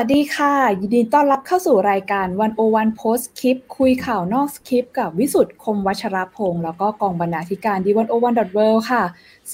[0.00, 9.02] สวัสดีค่ะ ยินดีต้อนรับเข้าสู่รายการ One-O-One Postscript คุยข่าวนอกคลิป กับวิสุทธ์คมวัชรพงศ์แล้วก็กองบรรณาธิการ The One-O-One dot World ค่ะ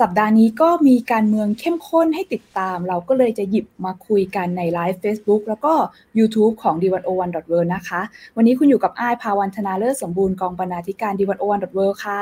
[0.00, 5.72] สัปดาห์นี้ก็มีการเมืองเข้มข้นให้ติดตาม เราก็เลยจะหยิบมาคุยกันในไลฟ์ Facebook แล้วก็
[6.18, 8.00] YouTube ของ The One-O-One dot World นะคะ
[8.36, 12.20] วันนี้คุณอยู่กับอายภาวันธนาเลิศสมบูรณ์กองบรรณาธิการ The One-O-One dot World ค่ะ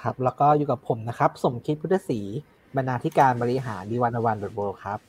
[0.00, 2.20] ครับ แล้วก็อยู่กับผมนะครับ สมคิดพุทธศรี
[2.76, 5.00] บรรณาธิการบริหารดีวันวันดอทเวครับ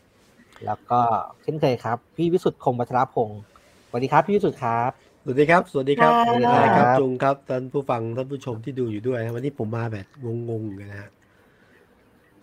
[0.66, 1.00] แล้วก็
[1.44, 3.41] เช่นเคยครับ พี่วิสุทธ์คงวัชรพงศ์
[3.88, 4.91] สวัสดีครับ พี่วิสุทธ์ครับ
[5.23, 10.07] สวัสดีครับ สวัสดีครับสวัสดีสวัสดีคครัรับบจุงครับท่านผู้ฟังท่านผู้ชมที่ดูอยู่ด้วยนะวันนี้ผมมาแบบ
[10.50, 11.09] งงๆกันนะฮะ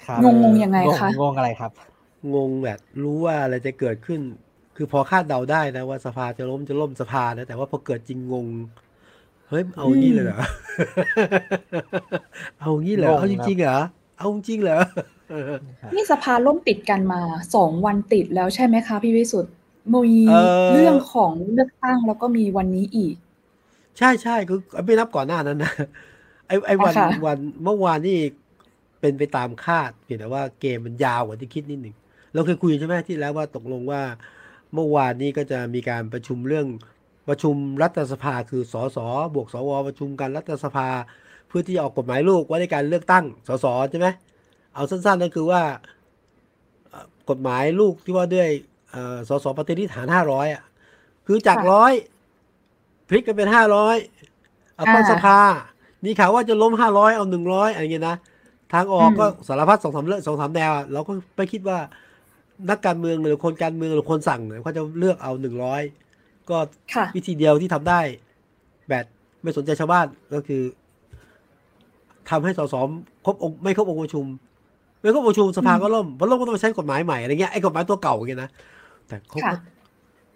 [0.07, 1.73] ครับงงๆยังไงคะงงงอะไรครับ
[2.35, 4.21] งงแบบรู้ว่าอะไรจะเกิดขึ้น
[4.77, 8.47] คือพอคาดเดาได้นะว่าสภาจะล้มจะล่มสภานะแต่ว่าพอเกิดจริงงง
[9.49, 10.41] เฮ้ยเอางี้เลยเหรอ
[12.61, 13.79] เอางี้เหรองงเอาจริงๆเหรอ
[14.17, 14.81] เอาจริงเหรอ
[15.95, 17.21] นี่สภาล่มติดกันมา
[17.55, 19.53] สองวันติดแล้วใช่ไหมคะพี่วิสุทธ์
[19.93, 23.15] มีเอ่อเรื่องของเลือกตั้งแล้วก็มีวันนี้อีก
[23.99, 25.73] ใช่ใช่คือไม่นับก่อนหน้านั้นนะ
[26.47, 28.19] ไอไอวันค่ะวันเมื่อวานนี่
[29.01, 31.97] เป็นไปตามคาดเพียงแต่ว่าเกมมันยาวกว่าที่คิดนิดหนึ่ง
[32.35, 34.03] เราเคยคุยใช่ไหมที่แล้วว่าตกลงว่า
[34.75, 36.67] เมื่อวานนี้ก็จะมีการประชุมเรื่อง
[37.29, 38.99] ประชุมรัฐสภาคือสส
[39.35, 44.09] บวกสวประชุมกันรัฐสภาเพื่อที่จะออกกฎหมายลูกไว้ในการเลือกตั้งสสใช่ไหม
[44.75, 45.63] เอาสั้นๆก็คือว่า
[46.89, 48.49] เอ่อกฎหมายลูกที่ว่าด้วย
[48.91, 50.63] เอ่อสสปฏิริษีฐานห้าร้อยอะ
[51.27, 51.93] คือจากค่ะร้อย
[53.09, 53.97] พลิกกันเป็นห้าร้อย
[54.77, 55.39] เอาเข้าอ่าสภา
[56.05, 58.17] มีข่าวว่าจะล้มห้าร้อยเอาหนึ่งร้อยอะไรเงี้ยนะ
[58.73, 61.79] ทางออกอืมก็สารพัดสองสามเรื่องสองสามแนวอะเราก็ไม่คิดว่า
[62.71, 65.83] นักการเมืองหรือคนการเมืองหรือคนสั่งเนี่ยเขาจะเลือกเอาหนึ่งร้อย
[66.51, 66.59] ก็
[66.95, 68.01] ค่ะวิธีเดียวที่ทำได้
[68.89, 69.05] แบบ
[69.43, 70.63] ไม่สนใจชาวบ้านก็คือ
[72.31, 72.75] ทำให้สส
[73.25, 74.27] ครบองค์ไม่ครบองค์ประชุม
[75.01, 78.51] ไม่ครบองค์ประชุมสภาก็ล่มเพราะล่มก็ต้องไปใช้กฎหมายใหม่อะไรเงี้ยไอ้กฎหมายตัวเก่าอย่างเงี้ยนะ
[79.09, 79.55] แต่เขาก็ค่ะ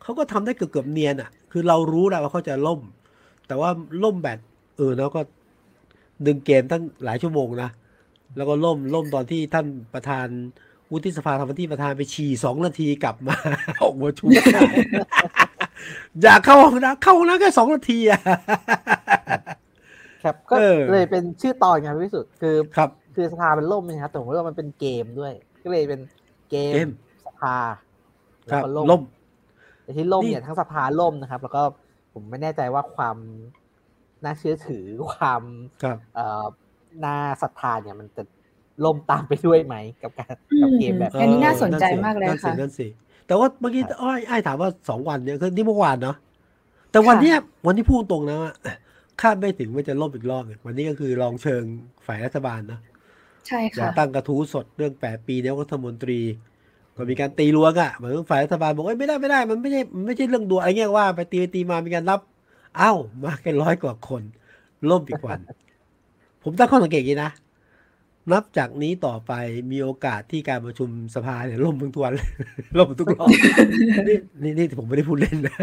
[0.03, 2.81] เขาก็ทำได้เกือบเกือบๆเนียนอะ คือเรารู้แล้วว่าเขาจะล่ม
[3.47, 3.71] แต่ว่า
[4.05, 4.39] ล่มแบบ
[4.77, 5.21] เออแล้วก็
[6.27, 7.71] ดึงเกมตั้งหลายชั่วโมงนะ
[8.37, 10.27] แล้วก็ล่มล่มตอนที่ท่านประธาน
[10.93, 13.37] วุฒิสภาธรรมที่ประธานไปฉี่สองนาทีกลับมา
[13.83, 14.31] ออกมาชุม
[16.23, 18.21] อยากเข้าห้องน้ำเข้าห้องน้ำแค่สองนาทีอะ
[20.23, 25.33] ครับก็เออเลยเป็นชื่อตอนไงพี่วิสุทธ์คือครับคือสภาเป็นล่มนะครับแต่ผมว่ามันเป็นเกมด้วย
[25.63, 26.01] ก็เลยเป็น
[26.51, 26.89] เกมเกม
[27.27, 27.75] สภาค
[28.47, 29.03] แล้วรับก็ล่มล่ม
[29.83, 31.63] แต่ที่ล่มนี่เนี่ยทั้งสภาล่มนะครับ แล้วก็
[32.13, 33.17] ผมไม่แน่ใจว่าความ
[34.25, 35.43] น่าเชื่อถือความ
[35.83, 36.45] ครับเอ่อ
[37.05, 38.23] น่าศรัทธาเนี่ยมันจะ
[38.85, 42.87] ล่มตามไปด้วยไหมกับการกับเกมแบบอันนี้น่าสนใจสิมากเลยนั่นสิค่ะนั่นสิ
[43.27, 46.17] แต่ว่าเมื่อกี้ครับอ้อยไอ้ายถามว่าสองวันเนี่ยคือนี่เมื่อวานเนาะ
[46.91, 47.37] แต่วันเนี้ย
[47.67, 48.53] วันที่พูดตรงนะว่า
[49.23, 51.63] คาดไม่ถึงว่าจะล่มอีกรอบหนึ่งวันนี้ก็คือลองเชิง
[52.07, 52.81] ฝ่ายรัฐบาลเนอะ
[53.47, 56.21] ใช่อย่าค่ะตั้งกระทู้สดเรื่องแปดปีนายกรัฐมนตรี
[56.97, 62.21] ก็มีการตีลวงอะเหมือนฝ่ายรัฐบาลบอกว่าไม่ได้ไม่ได้ มันไม่ใช่มันไม่ใช่เรื่องด่วนอะไรเงี้ยว่าไปตีไปตีมามีการรับ
[62.81, 64.23] อ้าวมาแค่ร้อยกว่าคน
[64.91, 65.41] ล่มอีกวัน
[66.43, 67.31] ผมตั้งข้อสังเกตอย่างนี้นะ
[68.33, 69.33] นับจากนี้ต่อไป
[69.71, 72.13] มีโอกาสที่การประชุมสภาเนี่ยล่มทุกวัน
[72.79, 73.29] ล่มทุกรอบ
[74.09, 75.57] นี่นี่นี่ผมไม่ได้พูดเล่นนะ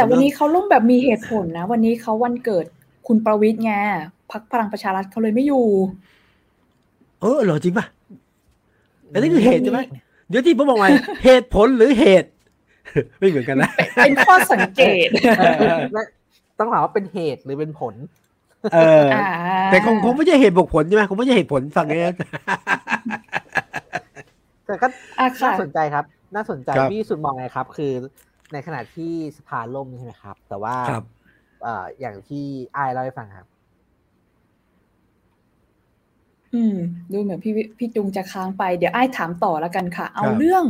[0.00, 2.64] แต่วันนี้เขาล่มแบบมีเหตุผลนะ วันนี้เขาวันเกิด
[3.06, 3.72] คุณประวิทย์ไง
[4.32, 5.66] พักพลังประชารัฐเขาเลยไม่อยู่
[7.20, 7.86] เออเหรอจริงป่ะ
[9.12, 9.80] อันนี้คือเหตุใช่ไหม
[10.28, 10.86] เดี๋ยวที่ผมบอกไง
[11.24, 12.30] เหตุผลหรือเหตุ
[13.18, 13.70] ไม่เหมือนกันนะ
[14.04, 15.08] เป็นข้อสังเกต
[15.92, 16.02] และ
[16.58, 17.94] ต้องถามว่าเป็นเหตุหรือเป็นผล
[18.74, 19.26] เอออ่า
[19.70, 22.14] แต่คงคงไม่ใช่เหตุบวกผลใช่ไหมคงไม่ใช่เหตุผลฟังเนี้ย
[24.66, 24.86] แต่ก็
[25.18, 26.04] อะค่ะน่าสนใจครับ
[26.34, 27.92] น่าสนใจครับพี่สุดมองไงครับ คือ
[28.52, 31.04] ในขณะที่สภาล่มใช่ไหมครับ แต่ว่าครับ
[31.62, 32.44] เอ่ออย่างที่
[32.74, 33.48] ไอ้ายเล่าให้ฟังครับ
[36.54, 36.76] อืม
[37.12, 40.64] ดูเหมือนพี่วิพี่จุงจะค้างไปเดี๋ยวไอ้ายถามต่อแล้วกันค่ะ เอาครับเรื่อง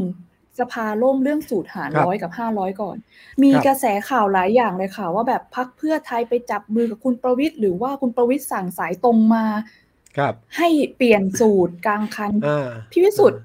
[0.61, 2.97] สภาล่มเรื่องสูตรหารครับร้อยกับห้าร้อยก่อน
[3.43, 9.44] มีครับกระแสข่าวหลายอย่างเลยค่ะ ว่าแบบพักเพื่อไทยไปจับมือกับคุณประวิทย์หรือว่าคุณประวิทย์สั่งสายตรงมา
[10.19, 13.41] ครับ ให้เปลี่ยนสูตรกลางคันอ่าพี่วิสุทธ์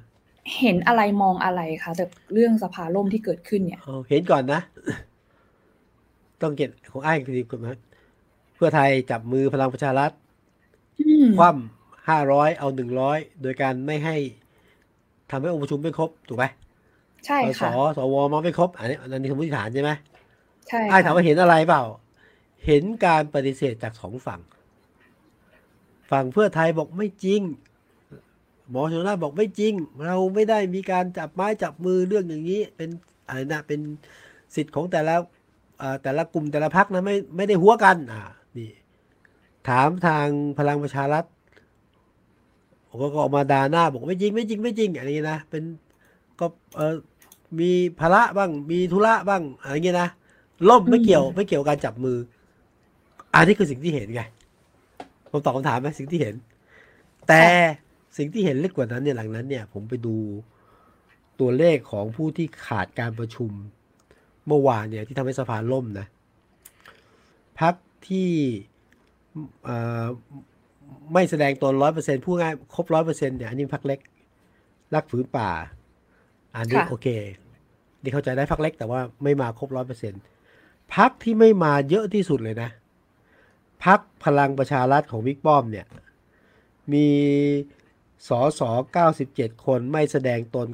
[0.60, 4.62] เห็นอะไรมองอะไรคะจากเรื่องสภาล่มที่เกิดขึ้นเนี่ยเอาเห็นก่อนนะ
[6.42, 7.80] ต้องเก็บของไอ้ายคือคุณนะ
[8.56, 10.12] เพื่อไทยจับมือพลังประชารัฐ
[11.00, 14.16] อืมคว่ำห้าร้อยเอาหนึ่งร้อยโดยการไม่ให้
[15.32, 16.46] ทำให้องค์ประชุมไม่ครบ ถูกไหม
[17.26, 19.92] ใช่สสค่ะสวมาไม่ครบ อันนี้อันนี้สมมติฐานใช่ไหม
[20.68, 21.84] ใช่ไอ้ายถามค่ะว่าเห็นอะไรเปล่า
[22.66, 24.42] เห็นการปฏิเสธจากสองฝั่ง
[26.12, 27.42] ฝั่งเพื่อไทยบอกไม่จริง
[28.70, 29.74] หมอชนน่านบอกไม่จริง
[30.06, 32.90] เราไม่ได้มีการจับไม้จับมือเรื่องอย่างนี้ เป็น
[33.28, 33.80] อะไรนะเป็น
[34.56, 35.16] สิทธิ์ของแต่ละ
[35.82, 38.24] อ่าแต่ละกลุ่มแต่ละพักนะไม่ไม่ได้หัวกันอ่า
[38.58, 38.70] นี่
[39.68, 40.28] ถามทาง
[40.60, 41.26] พลังประชารัฐ
[43.02, 45.64] ก็ก็ออกมาด่าหน้าบอกไม่จริงไม่จริงไม่จริงอะไรอย่างนี้นะเป็น
[46.40, 46.46] ก็
[46.76, 46.96] เออ
[47.60, 50.10] มีภาระบ้างมีธุระบ้างอะไรเงี้ยนะ
[50.70, 52.18] ล่มไม่เกี่ยวไม่เกี่ยวกับการจับมือ
[53.34, 54.22] อันนี้คือสิ่งที่เห็นไง
[55.32, 56.36] ผมตอบคำถามไหมสิ่งที่เห็น
[57.28, 57.44] แต่
[58.18, 60.16] สิ่งที่เห็นเล็กกว่านั้นเนี่ยหลังนั้นเนี่ยผมไปดู
[61.40, 63.52] ตัวเลขของผู้ที่ขาดการประชุม
[64.48, 66.08] เมื่อวานเนี่ยที่ทำให้สภาล่มนะ
[67.60, 67.74] พัก
[68.08, 68.30] ที่
[69.64, 70.06] เอ่อ
[71.14, 74.00] ไม่แสดงตนร้อยเปอร์เซ็นพูดง่ายครบร้อยเปอร์เซ็นเนี่ยอันนี้พักเล็ก
[74.96, 75.50] รักผืนป่า
[76.56, 77.08] อันนี้ค่ะโอเค
[78.02, 80.14] นี่เข้าใจได้พักเล็กแต่ว่าไม่มาครบร้อยเปอร์เซ็น
[80.96, 82.70] พักที่ไม่มาเยอะที่สุดเลยนะ
[83.86, 85.86] พักพลังประชารัฐของบิ๊กป้อมเนี่ย
[86.94, 87.08] มี
[88.28, 88.72] สอสอ
[89.18, 90.68] 97 คนไม่แสดงตน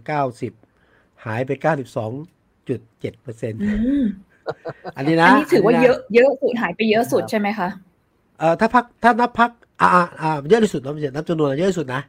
[0.60, 1.52] 90 หายไป
[2.22, 3.70] 92.7เปอร์เซ็นต์อื
[4.02, 4.04] ม
[4.96, 7.70] อันนี้อันะนนี้ถือว่านะเยอะเยอะสุดหายไปเยอะสุดใช่ไหมคะ
[8.40, 12.02] เอ่อถ้าพักถ้านับพักอ่าอ่าอ่าเยอะที่สุดนับนับจำนวนอะเยอะที่สุดนะ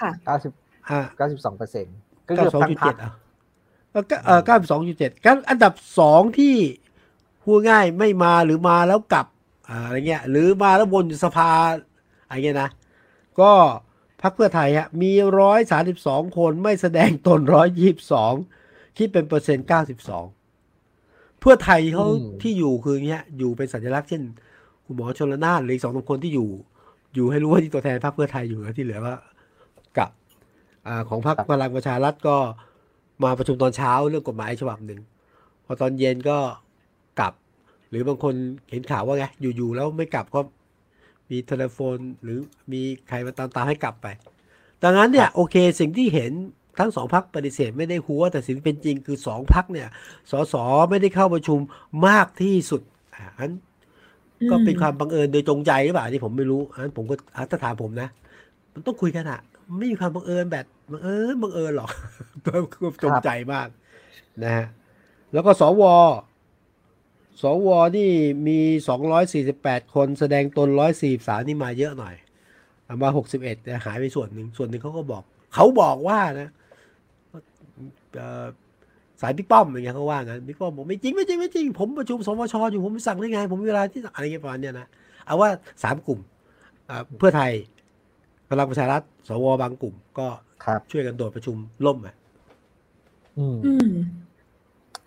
[0.00, 0.52] ค่ะเก้าสิบ
[0.88, 1.96] อ่าเก้าสิบสองเปอร์เซ็นต์
[2.28, 3.10] ก็เก้าคือสองทั้งจุดพัเจ็กดอะ
[3.90, 6.54] เออเออเก้าสองจุดเจ็ดกันอันดับสองที่
[7.42, 9.26] พูดง่ายไม่มาหรือมาแล้วกลับ
[9.68, 11.50] อ่าอะไรเงี้ย หรือมาแล้ววนอยู่สภา
[12.26, 12.70] อะไรเงี้ยนะ
[13.40, 13.52] ก็
[14.26, 18.34] พักเพื่อไทยฮะมีร้อยสาสิบสองคนไม่แสดงตนร้อยยี่สิบสอง
[18.96, 20.24] คิดเป็นเปอร์เซ็นต์เก้าสิบสอง
[21.40, 22.06] เพื่อไทยเขา
[22.42, 24.22] ที่อยู่คืออย่างเงี้ยอยู่เป็นสัญลักษณ์เช่น
[24.84, 26.48] คุณหมอชนละนานหรืออีกสองสามคนที่อยู่
[27.14, 29.14] อยู่ให้รู้ว่าที่ตัวแทนพรรคเพื่อไทยอยู่แล้วที่เหลือก็
[29.96, 30.10] กลับ
[30.86, 32.36] อ่าของพรรคพลังประชารัฐก็
[33.24, 35.00] มาประชุมตอนเช้าเรื่องกฎหมายฉบับหนึ่ง
[35.64, 36.38] พอตอนเย็นก็
[37.20, 37.32] กลับ
[37.90, 38.34] หรือบางคน
[38.70, 39.24] เห็นข่าวว่าไง
[39.56, 40.40] อยู่ๆแล้วไม่กลับก็
[41.30, 42.38] มีโทรโฟนหรือ
[42.72, 44.06] มีใครมาตามตามให้กลับไป
[44.82, 46.32] ดังนั้นเนี่ยโอเคสิ่งที่เห็น
[46.78, 49.88] ทั้งสองพักปฏิเสธไม่ได้หัว แต่สิ่งที่เป็นจริงคือสองพักเนี่ย
[50.30, 50.54] สส
[50.90, 51.58] ไม่ได้เข้าประชุม
[52.06, 52.82] มากที่สุด
[53.16, 53.52] อ่าอัน
[54.50, 58.08] ก็เป็นความบังเอิญโดยจงใจหรือเปล่าอันนี่ผมไม่รู้อันนั้นผมก็อะถ้าถามผมนะ
[58.74, 59.40] มันต้องคุยกันอะ
[59.78, 61.90] ไม่มีความบังเอิญแบบบังเอิญบังเอิญหรอก
[62.46, 63.68] ก็จงใจมาก
[64.44, 64.66] นะฮะ
[65.32, 65.82] แล้วก็สว
[67.42, 68.10] สวนี่
[68.46, 72.14] มีสองร้อยสี่สิบแปดคนแสดงตนร้อยสี่สานี่มาเยอะหน่อย
[72.84, 75.22] เอามาหกสิบเอ็ดหายไปส่วนหนึ่งส่วนหนึ่งเขาก็บอก
[75.54, 76.48] เขาบอกว่านะ
[78.14, 78.46] เอ่อ
[79.20, 84.86] สายบิ๊กป้อมอย่างเงี้ยเขาว่างั้นบิ๊กป้อมบอกไม่จริงไม่จริงไม่จริง ผมประชุมสมชอยู่ผมสั่งได้ไง ผมมีเวลาที่อะไรเงี้ยประมาณเนี้ยนะ
[85.26, 85.48] เอาว่า
[85.82, 86.20] สามกลุ่ม
[86.90, 87.52] อ่าเพื่อไทย
[88.50, 90.26] พลังประชารัฐสวบางกลุ่ม ก็
[90.64, 92.14] ครับช่วยกันโดดประชุมล่มอะ
[93.38, 93.72] อืมอื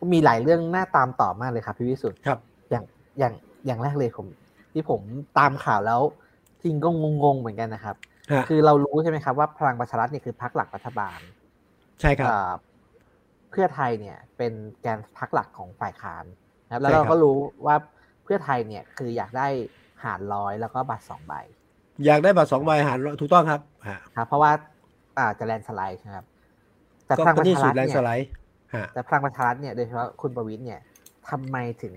[0.06, 2.40] มมีหลายเรื่องน่าตามต่อมากเลยครับพี่วิสุทธ์ครับ
[2.72, 2.84] อย่าง
[3.20, 3.34] อย่าง
[3.66, 4.28] อย่างแรกเลยผม
[4.74, 5.02] ที่ผม
[5.40, 6.02] ตามข่าวแล้ว
[6.64, 6.90] จริงก็
[7.24, 7.96] งงๆเหมือนกันนะครับ
[8.32, 11.20] ฮะคือเรารู้ใช่ไหมครับว่าพลังประชารัฐเนี่ยคือพรรคหลักรัฐบาล
[12.02, 12.52] ใช่ครับอ่า
[13.50, 16.26] เพื่อไทยเนี่ยเป็นแกนพรรคหลักของฝ่ายค้าน
[16.66, 17.76] นะครับแล้วใช่ครัเราบก็รู้ว่า
[18.24, 19.48] เพื่อไทยเนี่ยคืออยากได้
[20.04, 21.34] หารร้อยแล้วก็บัตรสองใบ
[22.06, 24.52] อยากได้บัตรสองใบหารถูกต้องครับฮะครับเพราะว่า
[25.18, 26.26] อ่าจะแลนด์สไลด์นะครับ
[27.08, 28.39] แต่ก็พลังปก็ระที่ชาสุรัดฐแรงเนี่สยไลด์ฮะ
[28.94, 30.80] แต่พลังประชารัฐเนี่ยโดยเฉพาะคุณประวิทย์เนี่ย
[31.30, 31.94] ทำไมถึง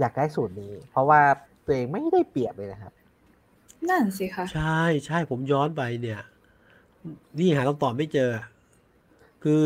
[0.00, 1.20] อยากได้สูตรนี้ เพราะว่า
[1.64, 2.92] ตัวเองไม่ได้เปรียบเลยนะครับ
[3.88, 6.20] นั่นสิคะใช่ใช่ผมย้อนไปเนี่ย
[7.38, 8.30] นี่หาคำตอบไม่เจอ
[9.44, 9.64] คือ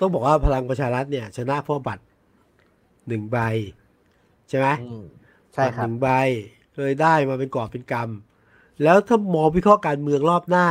[0.00, 2.04] ต้องบอกว่าพลังประชารัฐเนี่ย ชนะเพราะบัตร
[3.08, 3.38] หนึ่งใบ
[4.48, 5.04] ใช่ไหมอืม
[5.52, 6.08] ใช่บัตรคหรับนึ่งใบ
[6.76, 10.66] เลยได้มาเป็นกอบเป็นกำแล้วถ้ามองวิเคราะห์การเมืองรอบหน้า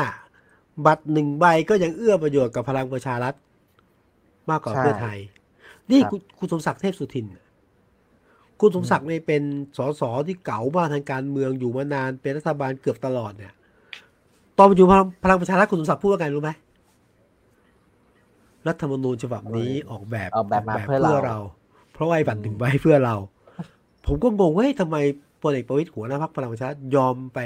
[0.86, 3.34] บัตรหนึ่งใบก็ยังเอื้อประโยชน์กับพลังประชารัฐ
[4.50, 5.18] มากกว่าใช่เพื่อไทย
[5.92, 7.44] นี่ครับคุณคุณสมศักดิ์เทพสุทินน่ะ
[8.60, 9.42] คุณสมศักดิ์เนี่ยเป็น
[9.78, 13.54] สสที่เก่ามากทางการเมืองอยู่มานานเป็นรัฐบาลเกือบตลอดเนี่ย
[14.58, 16.52] ตอนประชุมพลังพลังประชารัฐคุณสมศักดิ์พูดว่าไงรู้ไหม
[18.68, 21.38] รัฐธรรมนูญฉบับนี้ออกแบบออกแบบมาเพื่อเรา
[21.94, 23.16] เพราะว่าไอ้บัตรหนึ่งใบเพื่อเรา
[24.06, 24.98] ผมก็งงว่าเฮ้ยทำไม
[25.42, 27.40] พลเอกประวิตยหัวหน้าพรรคพลังประชารัฐยอมไป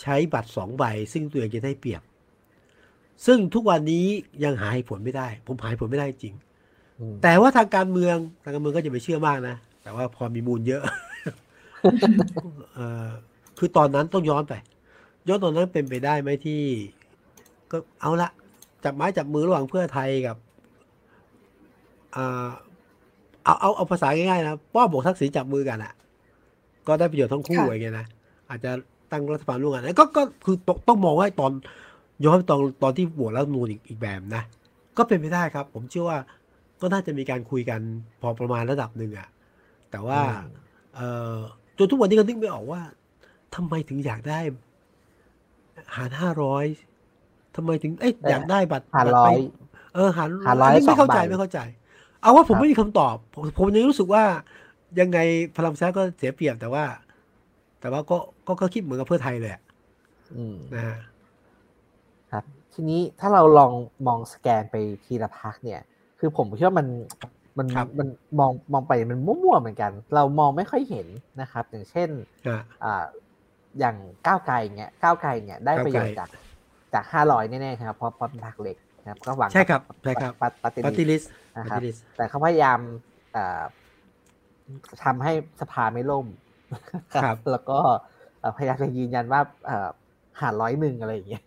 [0.00, 2.02] ใช้บัตรสองใบ ซึ่งตัวเองจะได้เปรียบ
[3.26, 4.06] ซึ่งทุกวันนี้
[4.44, 6.34] ยังหาเหตุผลไม่ได้ ผมหาเหตุผลไม่ได้จริง
[7.00, 10.82] อืมแต่ว่าทางการเมืองทางการเมืองก็จะไปเชื่อมากนะ แต่ว่าพอมีมูลเยอะ
[12.74, 13.08] เอ่อ
[13.58, 14.54] คือตอนนั้นต้องย้อนไป
[15.28, 16.62] ย้อนตอนนั้นเป็นไปได้ไหมที่
[17.70, 18.28] ก็เอาละ
[18.84, 20.36] จับไม้จับมือระหว่างเพื่อไทยกับ
[22.16, 22.48] อ่า
[23.44, 25.92] เอาเอาเอาภาษาง่ายๆนะป้อมบอกทักษิณจับมือกันอะ
[26.86, 28.06] ก็ได้ประโยชน์ทั้งคู่ค่ะอย่างเงี้ยนะ
[28.50, 28.70] อาจจะ
[29.12, 31.52] ตั้งรัฐบาลร่วมกันก็ก็คือต้องต้องมองว่าตอน
[32.24, 34.42] ย้อนไปตอนตอนที่โหวตรัฐธรรมนูญอีกอีกแบบนะ
[34.96, 36.18] ก็เป็นไปได้ครับ ผมเชื่อว่า
[36.80, 37.80] ก็น่าจะมีการคุยกัน
[38.20, 39.28] พอประมาณระดับหนึ่งอะ
[39.90, 40.36] แต่ว่าอืม
[40.94, 41.36] เอ่อ
[41.78, 42.80] จนทุกวันนี้ก็นึกไม่ออกว่า
[43.54, 44.40] ทำไมถึงอยากได้
[45.96, 46.64] หารห้าร้อย
[47.56, 49.34] ทำไมถึงเอ้ยอยากได้บัตรหารบัตร้อไปย
[49.94, 51.58] เออหารหารร้อยนนี้ไม่เข้าใจสองใบไม่เข้าใจ
[52.22, 54.24] เอาว่าผมครับไม่มีคำตอบ ผมผมยังรู้สึกว่า
[55.00, 55.18] ยังไง
[55.56, 56.84] พลังประชารัฐก็เสียเปรียบแต่ว่า
[57.80, 59.62] แต่ว่าก็ก็ก็คิดเหมือนกับเพื่อไทยเลยอะ
[60.36, 61.09] อืมนะฮะครับ
[62.74, 63.72] ทีนี้ถ้าเราลอง
[64.06, 65.80] มองสแกนไปทีละพักเนี่ย
[66.18, 66.86] คือผมคิดว่ามัน
[67.58, 68.08] มันครับมัน
[68.38, 71.06] มองมองไปมันมั่วๆเหมือนกัน เรามองไม่ค่อยเห็น
[71.40, 72.08] นะครับ อย่างเช่น
[72.46, 73.04] อะอ่า
[73.78, 73.96] อย่าง
[74.26, 76.50] ก้าวไกลเงี้ยก้าวไกลเนี่ยได้ประโยชน์ก้าวไกลจาก
[76.94, 81.24] จากห้าร้อยแน่ๆครับเพราะเพราะเป็นพักเล็กนะครับก็หวังใช่ครับใช่ครับปปฏิปฏิริลิษส
[81.56, 82.78] นะครับปฏิริษีแต่เขาพยายาม
[83.32, 83.62] เอ่อ
[85.04, 86.26] ทำให้สภาไม่ล่ม
[87.22, 87.78] ครับ แล้วก็
[88.40, 89.88] เอ่อพยายามจะยืนยันว่าเอ่อ
[90.40, 91.42] หารร้อยหนึ่งอะไรอย่างเงี้ย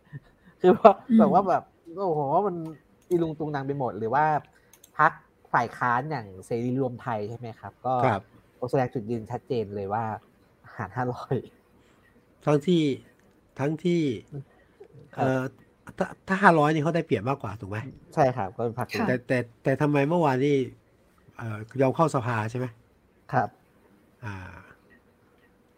[0.64, 1.64] คือว่าอืมแบบว่าแบบ
[1.98, 2.56] โอ้โหมัน
[3.10, 4.26] อีลุงตุงนางไปหมด หรือว่า
[4.98, 5.12] พัก
[5.54, 8.22] ฝ่ายค้านอย่างเสรีรวมไทยใช่ไหมครับ ก็ครับ
[8.72, 10.04] แสดงจุดยืนชัดเจนเลยว่า
[10.76, 11.36] หารห้าร้อย
[12.46, 12.84] ทั้งที่
[13.60, 14.02] ทั้งที่
[15.16, 15.42] ครับเอ่อ
[15.98, 17.78] ถ้าถ้าห้าร้อยนี่เขาได้เปรียบมากกว่าถูกไหม
[18.16, 20.56] ใช่ครับก็เป็นพักค่ะแต่แต่แต่ทำไมเมื่อวานนี่
[21.38, 22.66] เอ่อยอมเข้าสภาใช่ไหม
[23.34, 23.50] ครับ
[24.26, 24.36] อ่า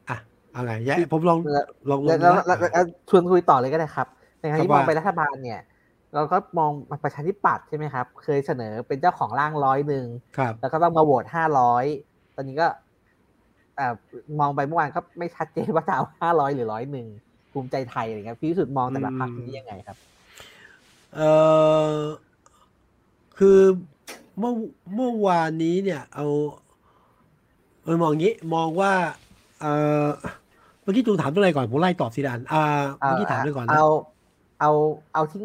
[0.10, 0.18] อะ
[0.54, 4.08] เอาไงยะผมลองแล้วลองลแล้อวงแล้วนะแล้วแล้วชวนคุยต่อเลยก็ได้ครับ
[4.46, 5.62] ในขณะที่ครับมองว่าไปรัฐบาลเนี่ย
[6.14, 6.72] เราก็มอง
[7.04, 10.06] ประชาธิปัตย์ใช่ไหมครับ เคยเสนอเป็นเจ้าของร่างร้อยหนึ่ง
[10.38, 11.86] ครับแล้วก็ต้องมาโหวตห้าร้อย
[12.36, 12.68] ตอนนี้ก็
[13.75, 13.94] เอ่อ
[14.40, 17.08] มองไปเมื่อวานก็ไม่ชัดเจนว่าจะเอาห้าร้อยหรือร้อยหนึ่ง
[17.52, 19.98] ภูมิใจไทยอะไรเงี้ยพี่วิสุดมองแต่ละพรรคนี้ยังไงครับ
[21.16, 21.32] เอ่
[21.94, 21.98] อ
[23.38, 23.60] คือ
[24.40, 24.54] เมื่อ
[24.96, 26.28] เมื่อวานนี้เนี่ย เอา
[27.84, 28.94] เออมองงี้มองว่า
[29.62, 29.66] เอ
[30.06, 30.08] อ
[30.82, 32.66] เมื่อกี้จูนถามเรื่องอะไรก่อนผมไล่ตอบสิดานอ่า
[32.98, 33.88] เมื่อกี้ถามเรื่องก่อนนะเอา
[34.65, 34.77] เอา
[35.13, 35.43] เอาที่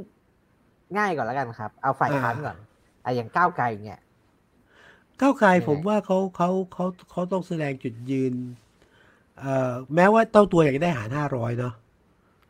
[0.98, 2.56] ง่ายก่อนแล้วกันครับ เอาฝ่ายค้านอ่าก่อน
[3.04, 4.00] อะอย่างก้าวไกลเนี่ย
[5.20, 8.34] ก้าวไกลยังไงผมว่าเขาเขาเขาเขาต้องแสดงจุดยืน
[9.40, 11.74] เอ่อแม้ว่าเต้าตัวอยากจะได้หารห้าร้อยเนาะ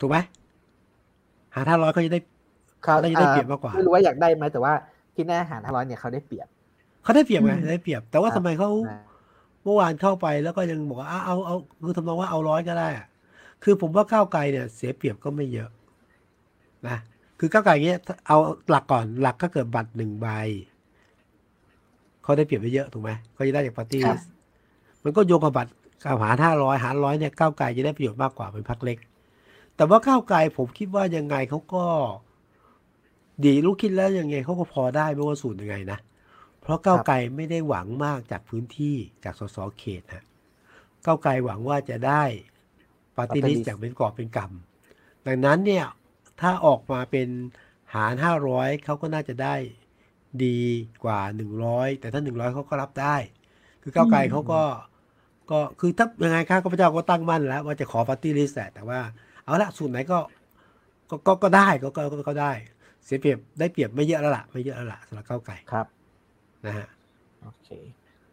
[0.00, 0.18] ถูกไหม
[1.54, 2.20] หารห้าร้อยเขาจะได้
[2.82, 4.72] เขาน่าจะได้เปรียบมากกว่าไม่รู้ว่าอยากได้ไหมแต่ว่า
[5.14, 6.48] ที่แน่อาหารห้าร้อยเนี่ยเขาได้เปรียบ
[7.02, 8.94] เขาได้เปรียบไงอืมได้เปรียบ แต่ว่าครับทำไมเขาอ่า
[9.64, 13.06] เมื่อวานเข้าไปแล้วก็ยังบอกว่าเอาเอาเอาคือทำนองว่าเอาร้อยก็ได้อะ
[13.64, 15.70] คือผมว่าก้าวไกลเนี่ย เสียเปรียบก็ไม่เยอะ
[16.88, 16.98] นะ
[17.38, 18.38] คือก้าวไกลเงี้ยถ้าเอา
[18.70, 20.28] หลักก่อนหลักก็เกิดบัตรหนึ่งใบ
[22.22, 24.18] เขาได้เปรียบไปเยอะถูกไหมเขาจะได้จากปาร์ตี้ค่ะ
[25.04, 25.72] มันก็โยงกับบัตร
[26.02, 28.98] กับหารห้าร้อยหารร้อยเนี่ยก้าวไกลจะได้ประโยชน์มากกว่าเป็นพรรคเล็ก
[29.76, 31.84] แต่ว่าก้าวไกลผมคิดว่ายังไงเขาก็
[33.44, 35.98] ดีลูกคิดแล้วยังไงเขาก็พอได้ไม่ว่าสูตรยังไงนะ
[36.60, 40.24] เพราะก้าวไกลไม่ได้หวังมากจากพื้นที่จากสสเขตนะ
[41.06, 42.22] ก้าวไกลหวังว่าจะได้
[43.16, 45.84] ปฏิริษ Party list อย่างเป็นกอบเป็นกำดังนั้นเนี่ย
[46.40, 47.28] ถ้าออกมาเป็น
[47.94, 49.54] หารห้าร้อยเขาก็น่าจะได้
[50.44, 50.60] ดี
[51.04, 53.16] กว่าหนึ่งร้อยแต่ถ้าหนึ่งร้อยเขาก็รับได้
[53.82, 54.62] คือก้าวไกลอืมเขาก็
[55.50, 59.00] ก็คือถ้ายังไงข้าพเจ้าก็ตั้งมั่นแล้ว ว่าจะขอปฏิริษแหละแต่ว่า
[59.44, 60.18] เอาละสูตรไหนก็
[61.10, 62.52] ก็ก็ก็ได้ก็ก็ก็ก็ได้
[63.04, 65.86] เสียเปรียบได้เปรียบไม่เยอะแล้วล่ะไม่เยอะแล้วล่ะสำหรับก้าวไกลครับ
[66.66, 66.88] นะฮะ
[67.42, 67.68] โอเค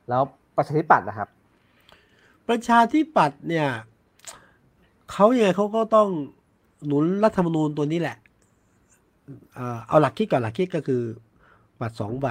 [0.09, 0.21] แล้ว
[0.55, 1.29] ประชาธิปัตย์นะครับ
[2.47, 3.67] ประชาธิปัตย์เนี่ย
[5.11, 6.09] เขายังไงเขาก็ต้อง
[6.85, 8.17] หนุนรัฐธรรมนูญตัวนี้แหละ
[9.53, 11.03] เอ่อเอาหลักคิดก่อนหลักคิดก็คือ
[11.81, 12.27] บัตรสองใบ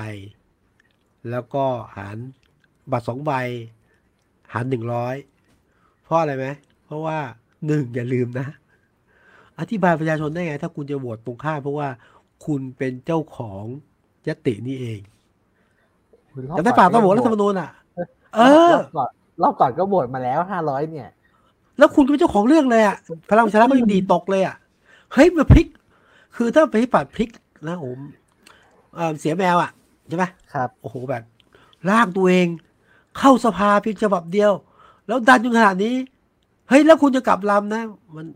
[1.31, 1.65] แล้วก็
[1.97, 2.17] หาร
[2.93, 3.33] บัตรสองใบ
[4.53, 5.17] หารหนึ่งร้อย
[6.05, 6.47] เพราะอะไรไหม
[6.85, 7.19] เพราะว่า
[7.67, 8.47] หนึ่งอย่าลืมนะ
[9.61, 11.89] อธิบายประชาชนได้ไง ถ้าคุณจะโหวตตรงข้ามเพราะว่า
[12.47, 13.65] คุณเป็นเจ้าของ
[14.29, 15.01] ยตินี่เอง
[16.57, 17.71] จำได้ป่ะต้องโหวตรัฐธรรมนูญอะ
[18.35, 19.11] เออรอบก่อน
[19.43, 21.09] รอบก่อนก็โหวตมาแล้วห้าร้อยเนี่ย
[21.79, 22.97] แล้วคุณก็เป็นเจ้าของเรื่องเลยอะ
[23.31, 24.57] พลังประชารัฐก็ยังดีตกเลยอะ
[25.13, 25.67] เฮ้ยมาพลิก
[26.37, 27.31] คือถ้าไปที่ปัดพลิก
[27.69, 27.93] นะโอ้โห
[28.95, 29.71] เอ่อเสียแมวอะ
[30.09, 31.23] ใช่ไหมครับโอ้โหแบบ
[31.91, 32.49] ร่างตัวเอง
[33.19, 34.53] เข้าสภาเพียงฉบับเดียว
[35.07, 35.95] แล้วดันจนขนาดนี้
[36.69, 37.83] เฮ้ยแล้วคุณจะกลับลำนะ
[38.17, 38.27] มัน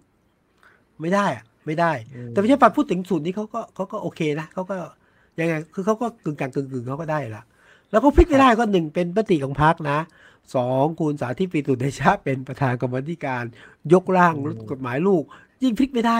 [1.01, 4.77] ไม่ได้อะไม่ได้อืมแต่ไม่ใช่ปัดพูดถึงสูตรนี้เขาก็เขาก็โอเคนะเขาก็
[5.41, 7.43] ยังไงคือเขาก็กึ่งกลางกึ่งกึ่งเขาก็ได้ละ
[7.91, 9.99] แล้วเขาพลิกไม่ได้ก็หนึ่งเป็นปฏิของพรรคนะ
[10.55, 13.45] สองคุณสาธิตปิตุเดชะเป็นประธานกรรมาธิการ
[13.93, 14.35] ยกร่าง
[14.71, 15.25] กฎหมายลูก
[15.63, 16.19] ยิ่งพลิกไม่ได้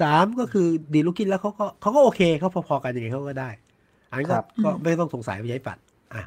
[0.00, 3.50] สามก็คือดีลูกคิดแล้วเขาก็เขาก็โอเคเขาพอๆกันอย่างไงเขาก็ได้
[4.10, 5.78] อันนี้ก็ครับก็ไม่ต้องสงสัยไปใช้ปัด
[6.14, 6.22] อะ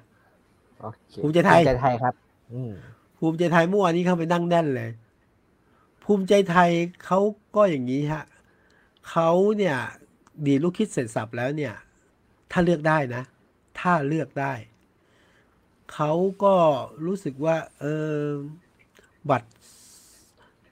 [0.80, 2.14] โอเคภูมิใจไทยภูมิใจไทยครับ
[2.54, 2.74] อืม
[3.20, 4.90] ภูมิใจไทยเมื่อวานนี้เข้าไปนั่งแน่นเลย
[6.04, 6.70] ภูมิใจไทย
[7.06, 7.20] เขา
[7.56, 8.24] ก็อย่างนี้ฮะ
[9.10, 9.78] เขาเนี่ย
[10.46, 11.74] ดีลูกคิดเสร็จสับแล้วเนี่ย
[12.52, 13.24] ถ้าเลือกได้นะ
[13.80, 14.54] ถ้าเลือกได้
[15.94, 16.12] เขา
[16.44, 16.54] ก็
[17.06, 17.86] รู้สึกว่า เอ
[18.20, 18.24] อ
[19.30, 19.48] บัตร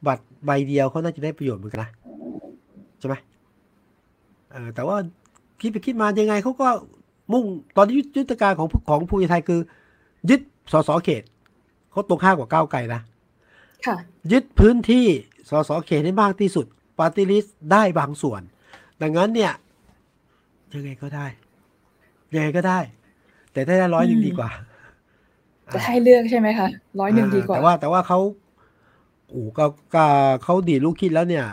[0.08, 1.92] บัตรใบเดียวเขาน่าจะได้ประโยชน์เหมือนกันนะ
[3.00, 3.16] ใช่ไหม
[4.52, 4.98] เออแต่ว่า
[5.62, 6.68] คิดไปคิดมายังไงเขาก็
[7.34, 7.44] มุ่ง
[7.78, 9.60] ตอนนี้ยุทธการของของภูมิใจไทยคือ
[10.30, 11.24] ยึดสสเขต
[11.92, 13.02] เขาตรงข้ามกว่าก้าวไกลนะ
[13.86, 13.98] ค่ะ
[14.32, 15.06] ยึดพื้นที่
[15.50, 16.66] สสเขตให้มากที่สุด
[17.00, 18.42] ปาร์ตี้ลิสได้บางส่วน
[19.02, 19.52] ดังนั้นเนี่ย
[20.74, 21.26] ยังไงก็ได้
[22.34, 22.80] ยังไงก็ได้
[23.54, 24.50] แต่ถ้าได้ร้อยหนึ่งอืมดีกว่า
[25.74, 26.68] จะให้เลือกใช่ไหมคะ
[27.00, 28.20] ร้อยหนึ่งดีกว่า แต่ว่าแต่ว่าเขา
[29.30, 30.06] โอ้ก็ก็
[30.44, 31.46] เขาดีดลูกคิดแล้วเนี่ย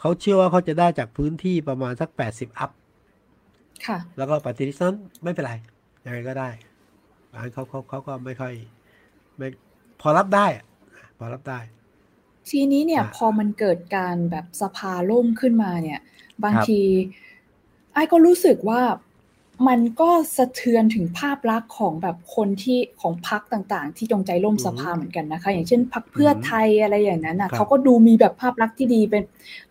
[0.00, 2.70] เขาเชื่อว่าเขาจะได้จากพื้นที่ประมาณสักแปดสิบอัพ
[3.86, 5.52] ค่ะ แล้วก็ปฏิริษีนั้นไม่เป็นไร
[6.04, 6.48] ยังไงก็ได้
[7.32, 8.52] อันเขาเขาเขาก็ไม่ค่อย
[9.36, 9.46] ไม่
[10.00, 10.64] พอรับได้อะ
[11.18, 11.58] พอรับได้
[12.50, 16.00] ทีนี้เนี่ยอะพอมันเกิดการแบบสภาล่มขึ้นมาเนี่ย
[16.44, 16.80] บางครับที
[17.94, 18.80] ไอ้ก็รู้สึกว่า
[19.68, 29.22] มันก็สะเทือนถึงภาพลักษณ์ของแบบคนที่ของพรรคต่างๆ ที่จงใจล่มอือฮึสภาเหมือนกันนะคะ อย่างเช่นพรรคเพื่อออฮึไทยอะไรอย่างนั้นนะครับเขาก็ก็ดูมีแบบภาพลักษณ์ที่ดีเป็น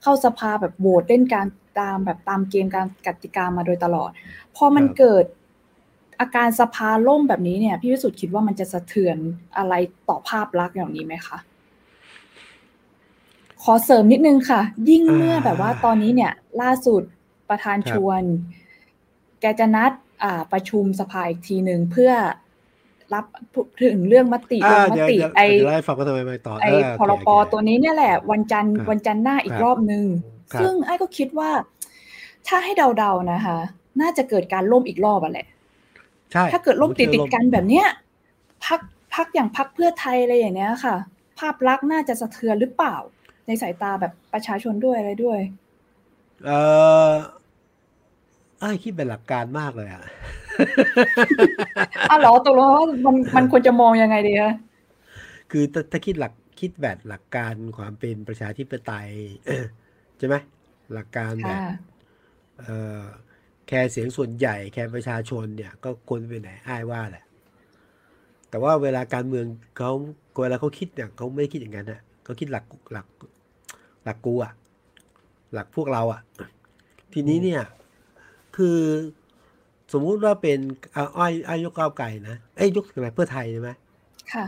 [0.02, 1.48] เข้าสภาแบบโหวตเล่นการ
[1.80, 4.12] ตามแบบตามเกมการกติกามาโดยตลอด
[4.56, 5.26] พอมันครับเกิด
[6.20, 9.18] อาการสภาล่มแบบนี้เนี่ย พี่วิสุทธ์คิดว่ามันจะสะเทือน
[9.58, 9.74] อะไร
[10.10, 11.38] ต่อภาพลักษณ์อย่างนี้ไหมคะ
[13.64, 17.02] ขอเสริมนิดนึงค่ะ ยิ่งเมื่อแบบว่าตอนนี้เนี่ย ล่าสุด
[17.50, 18.22] ประธานครับชวน
[19.42, 19.92] แกจะนัด
[20.24, 22.12] อ่าประชุมสภาอีกทีหนึ่งเพื่อ
[23.14, 23.26] รับ
[23.84, 30.06] ถึงเรื่องมติลอ่างมเดี๋ยวติเดี๋ยวไอเดี๋ยวเล่าให้ฟังว่าทำไมไม่ต่อไอเออพโอรเคปโอเคตัวนี้เนี่ยแหละ วันจันทร์ครับวันจันทร์หน้าอีคกรับรอบหนึ่ง
[30.54, 31.50] ครับซึ่งไอ้ก็คิดว่า
[32.48, 33.58] ถ้าให้เดาๆนะคะ
[34.02, 35.48] น่าจะเกิดการล่มอีกรอบอะแหละ
[36.32, 37.88] ใช่ถ้าเกิดล่มผติดชื่อติดๆกันแบบเนี้ย
[38.66, 38.80] พัก
[39.16, 40.96] พักอย่างพักเพื่อไทยอะไรอย่างเนี้ยค่ะ
[41.40, 42.96] ภาพลักษณ์น่าจะสะเทือนหรือเปล่า
[43.48, 45.40] ในสายตาแบบประชาชนด้วยอะไรด้วย
[46.46, 46.52] เอ
[47.08, 47.10] อ
[48.60, 50.04] ไอ้คิดเป็นหลักการมากเลยอะ
[52.10, 54.54] อ้าวเหรอตกลงว่ามันมันควรจะมองยังไงดีคะ
[55.52, 59.10] คือถ้าถ้าคิดหลักคิดแบบหลักการความเป็นประชาธิปไตย
[60.18, 60.36] ใช่ไหม
[60.94, 61.74] หลักการแบบค่ะ
[62.60, 63.04] เอ่อ
[63.68, 67.26] แคร์เสียงส่วนใหญ่แคร์ประชาชนเนี่ยก็ควรไปไหนอ้ายว่าแหละ
[68.50, 69.46] แต่ว่าเวลาการเมือง
[69.78, 69.92] เขา
[70.42, 73.08] เวลาเขาคิดเนี่ยเขาไม่ได้คิดอย่างนั้นนะเขาคิดหลักหลัก
[74.04, 74.54] หลักกูอะ
[75.54, 76.22] หลักพวกเราอะ
[77.14, 77.62] ทีนี้เนี่ย
[78.60, 78.80] คือ
[79.94, 80.60] สมมุติว่าเป็น
[80.94, 83.70] เอาอ้อยอ้อยยกก้าวไก่นะเอ้ยยกอะไรเพื่อไทยใช่ไหม
[84.34, 84.46] ค่ะ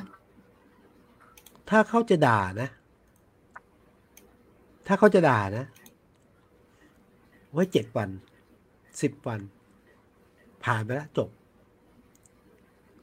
[1.69, 2.69] ถ้าเขาจะด่านะ
[4.87, 5.65] ถ้าเขาจะด่านะ
[7.51, 8.09] ไว้เจ็ดวัน
[9.01, 9.39] สิบวัน
[10.63, 11.29] ผ่านไปแล้วจบ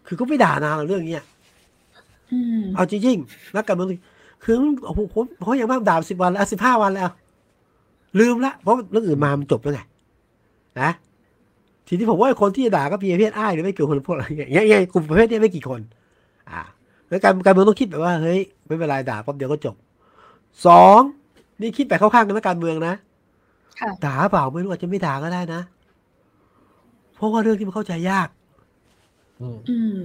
[0.06, 1.24] คือก็ไม่ด่านานหรอกเรื่องเนี้ย
[2.32, 3.88] อืมเอาจริงๆนักการเมือง
[4.44, 4.54] คือ
[4.86, 7.10] โอ้โหผมเพราะอย่างมากด่าสิบวันแล้วสิบห้าวันแล้ว
[8.20, 9.80] ลืมละเพราะเรื่องอื่นมามันจบแล้วไง
[10.80, 10.90] นะ
[11.86, 15.80] ทีนี้ผมว่าคนที่จะด่าก็เพียงเพศอ้ายหรือไม่กี่คนพวกอะไรอย่างเงี้ยอย่างเงี้ยกลุ่มประเภทเนี้ยไม่กี่คน
[16.50, 16.60] อ่า
[17.08, 19.74] แล้วการการเมืองต้องคิดแบบว่าเฮ้ยไม่เป็นไรด่าแป๊บเดียวก็จบ
[20.66, 21.00] สอง
[21.60, 22.94] นี่คิดแบบเข้าข้างกันนักการเมืองนะ
[23.78, 25.60] ค่ะด่าเปล่าไม่รู้อาจจะไม่ด่าก็ได้นะ
[27.14, 28.28] เพราะว่าเรื่องที่มันเข้าใจยาก
[29.40, 29.98] อืมอืม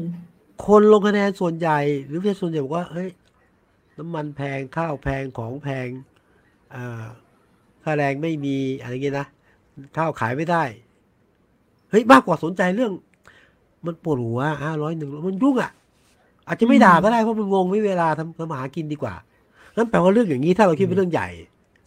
[0.65, 3.09] คนลงคะแนนส่วนใหญ่ หรือประชาชนส่วนใหญ่บอกว่าเฮ้ย
[3.97, 5.87] น้ำมันแพงข้าวแพงของแพง
[6.71, 7.03] เอ่อ
[7.83, 9.27] ค่าแรงไม่มีอะไรเงี้ยนะ
[9.97, 10.63] ข้าวขายไม่ได้
[11.89, 12.91] เฮ้ยมากกว่าสนใจเรื่อง
[13.85, 15.71] มันปวดหัวห้าร้อยหนึ่งมันยุ่งอะ
[16.47, 19.15] อาจจะไม่ด่าก็ได้เพราะมันงงไม่เวลาทำทำมาหากินดีกว่า
[19.77, 21.29] นั่นแปลว่าเรื่องอย่างนี้ถ้าเราคิดเป็นเรื่องใหญ่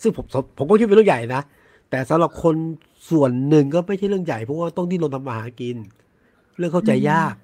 [0.03, 1.43] ซึ่งผมผมผมก็คิดเป็นเรื่องใหญ่นะ
[1.91, 2.57] แต่สำหรับคน
[3.11, 5.77] ส่วนหนึ่งก็ไม่ใช่เรื่องใหญ่เพราะว่าต้องดิ้นรนทำมาหากิน
[6.59, 7.35] เรื่องเข้าใจยาก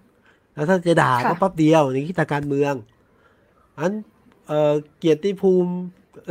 [0.55, 2.75] แล้วถ้าจะด่าค่ะก็แป๊บเดียวในคิดทางการเมือง
[3.79, 3.93] อัน
[4.47, 5.73] เอ่อเกียรติภูมิ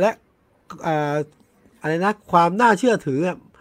[0.00, 0.10] และ
[0.82, 1.14] เอ่อ
[1.80, 3.51] อะไรนะความน่าเชื่อถืออะเอ่อ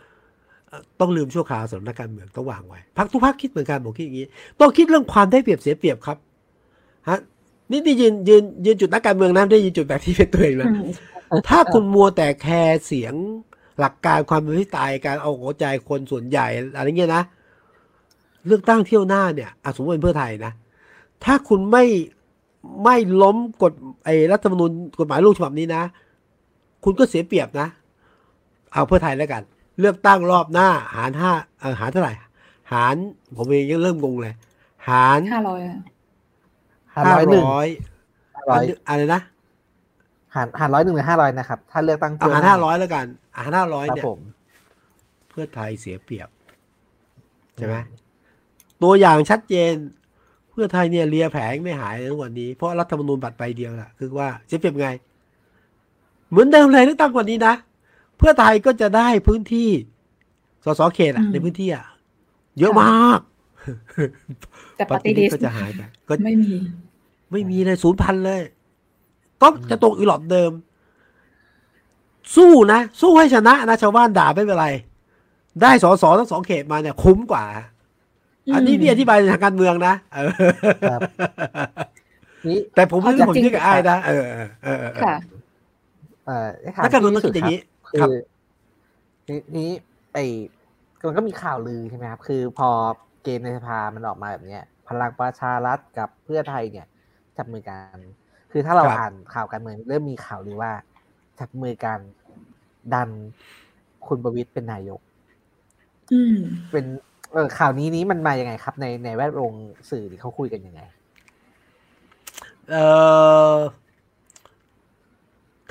[0.99, 4.27] ต้องลืมชั่วคราวสำหรับนักการเมืองต้องวางไว้พักทุกพักคิดเหมือนกันผมคิดอย่างนี้
[4.59, 6.17] ต้องคิดเรื่องความได้เปรียบเสียเปรียบครับ
[7.09, 7.19] ฮะ
[7.71, 10.69] นี่นี่ยืนยืนยืนจุดนักการเมืองนะไม่ได้ยืนจุดแบบที่เป็นตัวเองนะ
[11.49, 13.13] ถ้าคุณมัวแต่แคร์เสียง
[13.79, 17.23] หลักการความเป็นที่ตายการเอาหัวใจคนส่วนใหญ่อะไรเงี้ยนะ
[18.47, 20.51] เลือกตั้งเที่ยวหน้าเนี่ยอสมมติเป็นเพื่อไทยนะ
[21.23, 21.83] ถ้าคุณไม่
[22.83, 23.73] ไม่ล้มกฎ
[24.05, 25.83] ไอ้รัฐธรรมนูญกฎหมายลูกฉบับนี้นะ
[26.83, 27.67] คุณก็เสียเปรียบนะ
[28.73, 29.43] เอาเพื่อไทยแล้วกัน
[29.81, 32.13] เลือกตั้งรอบหน้า หารห้าเออหารเท่าไหร่
[32.73, 32.95] หาร
[33.37, 34.33] ผมเองยังเริ่มงงเลย
[34.89, 35.77] หารห้าร้อยอะ
[36.93, 37.67] หารห้าร้อยหนึ่งร้อย
[38.49, 39.21] ร้อยอะไรนะ
[40.35, 43.05] หารหารร้อยหนึ่งหรือห้าร้อยนะครับ ถ้าเลือกตั้งเอาหารห้าร้อยแล้วกัน
[43.37, 44.19] หารห้าร้อยครับเนี่ยผม
[45.29, 46.29] เพื่อไทยเสียเปรียบ
[47.55, 47.75] ใช่ไหม
[48.83, 49.73] ตัวอย่างชัดเจน
[50.51, 54.89] เพื่อไทยเนี่ยเลียแผลยังไม่หายเลยทุกวันนี้ เพราะรัฐธรรมนูญบัตรใบเดียวล่ะคือว่าเสียเปรียบไง
[56.29, 57.53] เหมือนเดิมเลยเลือกตั้งกว่านี้นะ
[58.21, 59.69] เพื่อไทยก็จะได้พื้นที่
[60.65, 61.85] สสเขตอะในพื้นที่อะ
[62.59, 63.19] เยอะมาก
[64.77, 66.53] แต่ปปฏิฏิริริษษีก็จะหายไปก็ไม่มี
[67.31, 68.41] ไม่มีเลยศูนย์พันเลย
[69.41, 70.51] ก็จะตกอีหลอดเดิม
[72.35, 74.67] สู้นะ สู้ให้ชนะนะชาวบ้านด่าไม่เป็นไร
[75.61, 77.45] ได้สอสอทั้งสองเขตมาเนี่ยคุ้มกว่า
[78.53, 80.31] อันนี้พี่อธิบายในทางการเมืองนะเออ
[80.91, 81.01] ครับ
[82.47, 85.15] นี่แต่ผมไม่ได้เอาผมจริงคิดกับไอ้ายนะเออเออเออเออค่ะ
[86.25, 87.59] เอ่อได้ถามนักการเมืองพี่ต้องคิดอย่างนี้นี้
[87.99, 88.15] ครับคือ
[89.25, 89.69] ทีนี้
[90.13, 90.25] ไอ้
[91.07, 92.69] มันก็มีข่าวลือใช่ไหมครับ คือพอ
[93.23, 96.87] เกมในสภามันออกมาแบบเนี้ย พลังประชารัฐกับเพื่อไทยเนี่ย
[97.37, 97.97] จับมือกัน
[98.51, 100.71] คือถ้าเราครับอ่านข่าวการเมืองเริ่มมีข่าวลือว่า
[101.39, 101.99] จับมือกัน
[102.93, 103.09] ดัน
[104.07, 104.99] คุณประวิตยเป็นนายก
[106.11, 106.37] อืม
[106.71, 106.85] เป็น
[107.33, 109.53] เออข่าวนี้นี้มันมาอย่างไงครับ ในในแวดวง
[109.89, 110.81] สื่อที่เขาคุยกันยังไง
[112.69, 112.85] เอ่
[113.53, 113.55] อ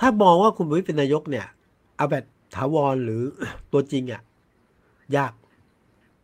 [0.00, 1.46] ถ้ามองว่าคุณประวิตรเป็นนายกเนี่ย
[2.00, 3.22] เอาแบบถาวรหรือ
[3.72, 4.22] ตัวจริงอะ่ะ
[5.16, 5.32] ยาก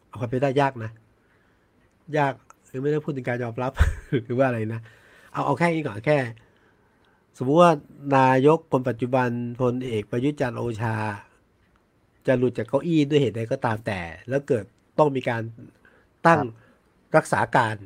[0.07, 0.91] เอาความเป็นได้ยากนะ
[2.19, 2.33] ยาก
[2.69, 3.73] หรือไม่ได้พูดถึงการยอมรับ
[4.25, 4.81] หรือว่าอะไรนะ
[5.33, 6.19] เอาเอาแค่นี้ก่อนแค่
[7.37, 7.73] สมมติว่า
[8.17, 9.29] นายกคนปัจจุบัน
[9.61, 10.95] พลเอกประยุทธ์จันทร์โอชา
[12.27, 14.65] จะหลุดจากเก้าอี้ด้วยเหตุใดก็ตามแต่ แล้วเกิด
[14.99, 15.43] ต้องมีการ
[16.27, 16.55] ตั้งครับ
[17.17, 17.77] รักษาการ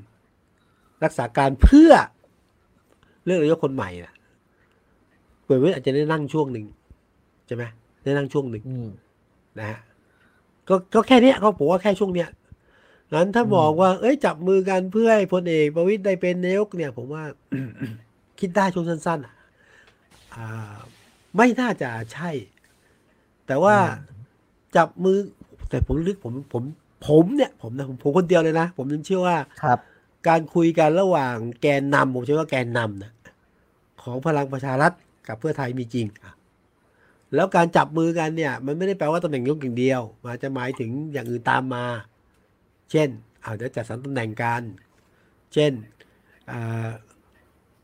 [1.05, 1.93] รักษาการเพื่อ
[3.25, 4.15] เลือกนายกคนใหม่นะ
[5.45, 6.67] เปิดไว้อาจจะได้นั่งช่วงหนึ่ง
[7.47, 7.65] ใช่ไหม
[8.03, 8.89] ได้นั่งช่วงหนึ่งอืม
[9.59, 9.79] นะฮะ
[10.69, 12.29] ก็ก็แค่เนี้ยเขาบอกว่าแค่ช่วงเนี้ย
[13.13, 17.25] งั้นถ้าอืมบอกว่า เอ้ยจับมือกันเพื่อให้พลเอกประวิตยได้เป็นนายกเนี่ย ผมว่า
[18.41, 19.35] คิดได้ช่วงสั้นๆอะ
[20.35, 20.77] อ่า
[21.37, 22.31] ไม่น่าจะใช่
[23.47, 23.77] แต่ว่า
[24.77, 25.19] จับมือ
[25.71, 26.63] แต่ผมลึกผมผม
[27.09, 29.79] ผมเนี่ยผมนะผมผมคนเดียวเลยนะ ผมยังเชื่อว่าครับ
[30.29, 33.13] การคุยกันระหว่างแกนนำผมเชื่อว่าแกนนำนะ
[34.03, 34.93] ของพลังประชารัฐ
[35.29, 36.33] กับเพื่อไทยมีจริงอะ
[37.35, 41.85] แล้วการจับมือกันเนี่ย มันไม่ได้แปลว่าตำแหน่งยกอย่างเดียวมันอาจจะหมายถึงอย่างอื่นตามมา
[42.91, 43.09] เช่น
[43.43, 44.63] เอาเดี๋ยวจัดสรรตำแหน่งกัน
[45.55, 45.73] เช่น
[46.51, 46.89] อ่า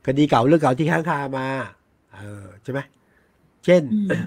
[0.06, 1.46] คดีเก่าเรื่องเก่าที่ค้างคามา
[2.14, 2.80] เออใช่ไหม
[3.64, 4.24] เช่นอืม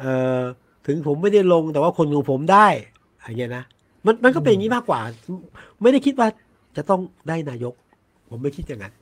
[0.00, 0.42] เอ่อ
[0.86, 2.66] ถึงผมไม่ได้ลงแต่ว่าคนของผมได้
[3.18, 3.64] อะไรเงี้ยนะ
[4.06, 5.00] มันมันก็เป็นอย่างนี้มากกว่า
[5.82, 6.28] ไม่ได้คิดว่า
[6.76, 7.74] จะต้องได้นายก
[8.28, 8.92] ผมไม่คิดอย่างนั้น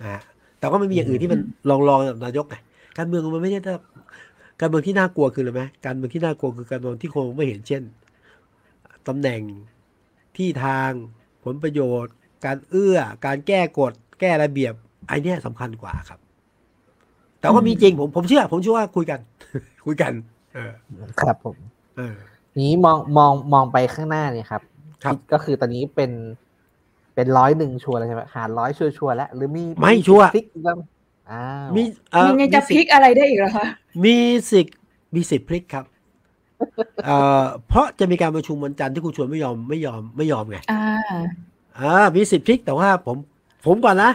[0.00, 0.22] นะฮะ
[0.60, 2.54] แต่ว่ามันมีอย่างอื่นที่มันลองลองนายกไง
[2.96, 3.84] การเมืองมันไม่ใช่แบบ
[4.60, 7.82] การเมืองที่น่ากลัวคืออะไรไหมการเมืองที่น่ากลัวคือการเมืองที่คนไม่เห็นเช่น
[9.08, 9.42] ตำแหน่ง
[10.36, 10.90] ที่ทาง
[11.44, 14.74] ผลประโยชน์ การเอื้อ การแก้กฎ แก้ระเบียบ
[15.06, 16.20] ไอ้เนี้ยสำคัญกว่าครับ
[17.40, 19.20] แต่ว่ามีจริงผมผมเชื่อ ผมเชื่อว่าคุยกัน
[19.86, 20.12] คุยกัน
[20.54, 20.72] เออ
[21.20, 21.56] ครับผม
[21.96, 22.16] เออ
[22.60, 24.62] นี้มองมองมองไปข้างหน้าเนี่ยครับ
[25.04, 26.10] ครับก็คือตอนนี้เป็น
[27.14, 30.28] เป็นร้อยหนึ่งชัวร์แล้วใช่ไหมหารร้อยชัวร์ชัวร์แล้วหรือมีไม่ชัวร์
[31.30, 33.66] พลิกบ้างอ้าวมีเอ่อยังไงจะมีพสิลิทกธิ์อะไรได้อีกเหรอคะ
[34.04, 34.16] มี
[34.50, 34.74] สิทธิ์
[35.14, 35.84] มีสิทธิ์พลิกครับ
[37.04, 40.82] เอ่อเพราะจะมีการประชุมวันจันทร์ที่คุณชวนไม่ยอมไม่ยอมไม่ยอมไงอ่า
[41.78, 43.16] อ่ามีสิทธิ์พลิกแต่ว่าผม
[43.66, 44.10] ผมก่อนนะ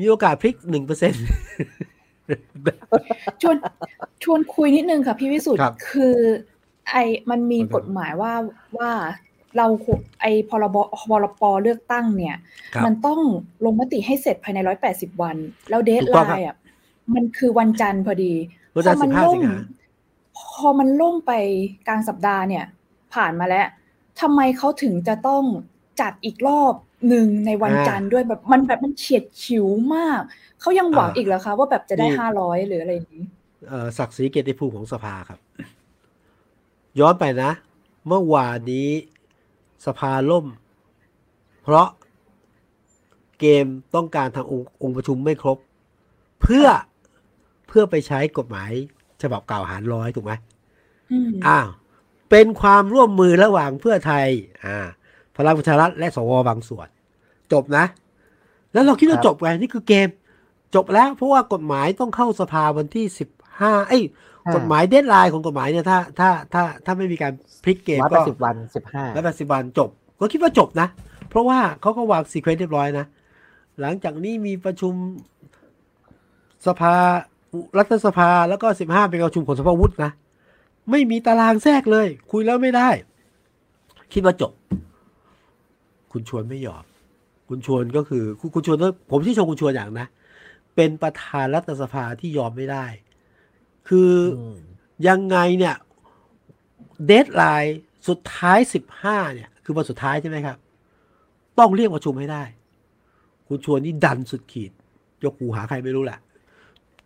[0.00, 1.24] มีโอกาสพลิกหนึ่งเปอร์เซ็นต์
[3.42, 3.56] ชวน
[4.24, 6.16] ชวนคุยนิดนึงค่ะพี่วิสุทธ์ครับคือ
[6.90, 6.96] ไอ
[7.30, 8.32] มันมีครับกฎหมายว่า
[8.78, 8.90] ว่า
[9.56, 12.36] เราควรไอพรบพรปเลือกตั้งเนี่ย
[12.74, 13.20] ครับมันต้อง
[13.64, 15.36] ลงมติให้เสร็จภายในร้อยแปดสิบวัน
[15.70, 16.56] แล้วเดทถูกไลต้องครับน์อะ
[17.14, 18.32] มันคือวันจันทร์พอดี
[18.76, 19.56] วันจันทร์พอมั15ล่สิงหา
[20.38, 21.32] พอมันล่มไป
[21.88, 22.64] กลางสัปดาห์เนี่ย
[23.14, 23.66] ผ่านมาแล้ว
[24.20, 25.44] ทำไมเขาถึงจะต้อง
[26.00, 26.74] จัดอีกรอบ
[27.08, 30.20] หนึ่งในวันอ่าจันทร์ด้วยแบบมันแบบมันเฉียดฉิวมาก
[30.60, 33.24] เขายังหวังอ่าอีกเหรอคะว่าแบบจะได้นี่ห้าร้อยหรืออะไรอย่างนี้
[33.68, 35.38] เอ่อศักดิ์ศรีเกียรติภูมิของสภาครับ
[37.00, 37.50] ย้อนไปนะ
[38.06, 38.88] เมื่อวานนี้
[39.86, 40.46] สภาล่ม
[41.62, 41.88] เพราะ
[43.40, 45.58] เกมต้องการทางองค์องค์ประชุมไม่ครบ
[46.42, 46.66] เพื่อ
[47.68, 48.70] เพื่อไปใช้กฎหมาย
[49.22, 50.32] ฉบับเก่าหารร้อยถูกไหม
[51.12, 51.68] อืมอ้าว
[52.30, 54.26] เป็นความร่วมมือระหว่างเพื่อไทย
[54.64, 54.78] อ่า
[55.36, 56.32] พลังประชารัฐและสว.
[56.48, 56.88] บางส่วน
[57.52, 57.84] จบนะ
[58.72, 60.08] แล้วเราคิดว่าครับจบไงนี่คือเกม
[60.74, 63.28] จบแล้วเพราะว่ากฎหมายต้องเข้าสภาวันที่สิบ
[63.60, 64.02] ห้าเอ้ย
[64.54, 67.32] กฎหมาย deadline ของกฎหมายเนี่ยถ้าถ้าถ้าถ้าไม่มีการ
[67.64, 70.88] พลิกเกมร้อยแปก็ดสิบวันสิบห้าแล้วแปดสิบวันจบ ก็คิดว่าจบนะ
[71.30, 73.06] เพราะว่าเขาก็วาง sequence เรียบร้อยนะ
[73.80, 74.94] หลังจากนี้มีประชุม
[76.66, 76.94] สภา
[77.78, 80.10] รัฐสภาแล้วก็สิบห้าเป็นประชุมของสภาวุฒินะ
[80.90, 82.88] ไม่มีตารางแทรกเลย คุยแล้วไม่ได้
[84.12, 84.52] คิดว่าจบ
[86.12, 86.84] คุณชวนไม่ยอม
[87.48, 90.06] คุณชวนก็คือคุณคุณชวนต้องผมที่ชมคุณชวนอย่างนะ
[90.76, 92.84] เป็นประธานรัฐสภาที่ยอมไม่ได้
[93.88, 94.56] คือออืม
[95.08, 95.76] ยังไงเนี่ย
[97.06, 100.56] เดทไลน์สุดท้ายสิบห้าเนี่ย คือวันสุดท้ายใช่ไหมครับ
[101.58, 102.42] ต้องเรียกประชุมให้ได้
[103.46, 104.72] คุณชวนนี่ดันสุดขีด
[105.24, 106.18] ยกหูหาใครไม่รู้แหละ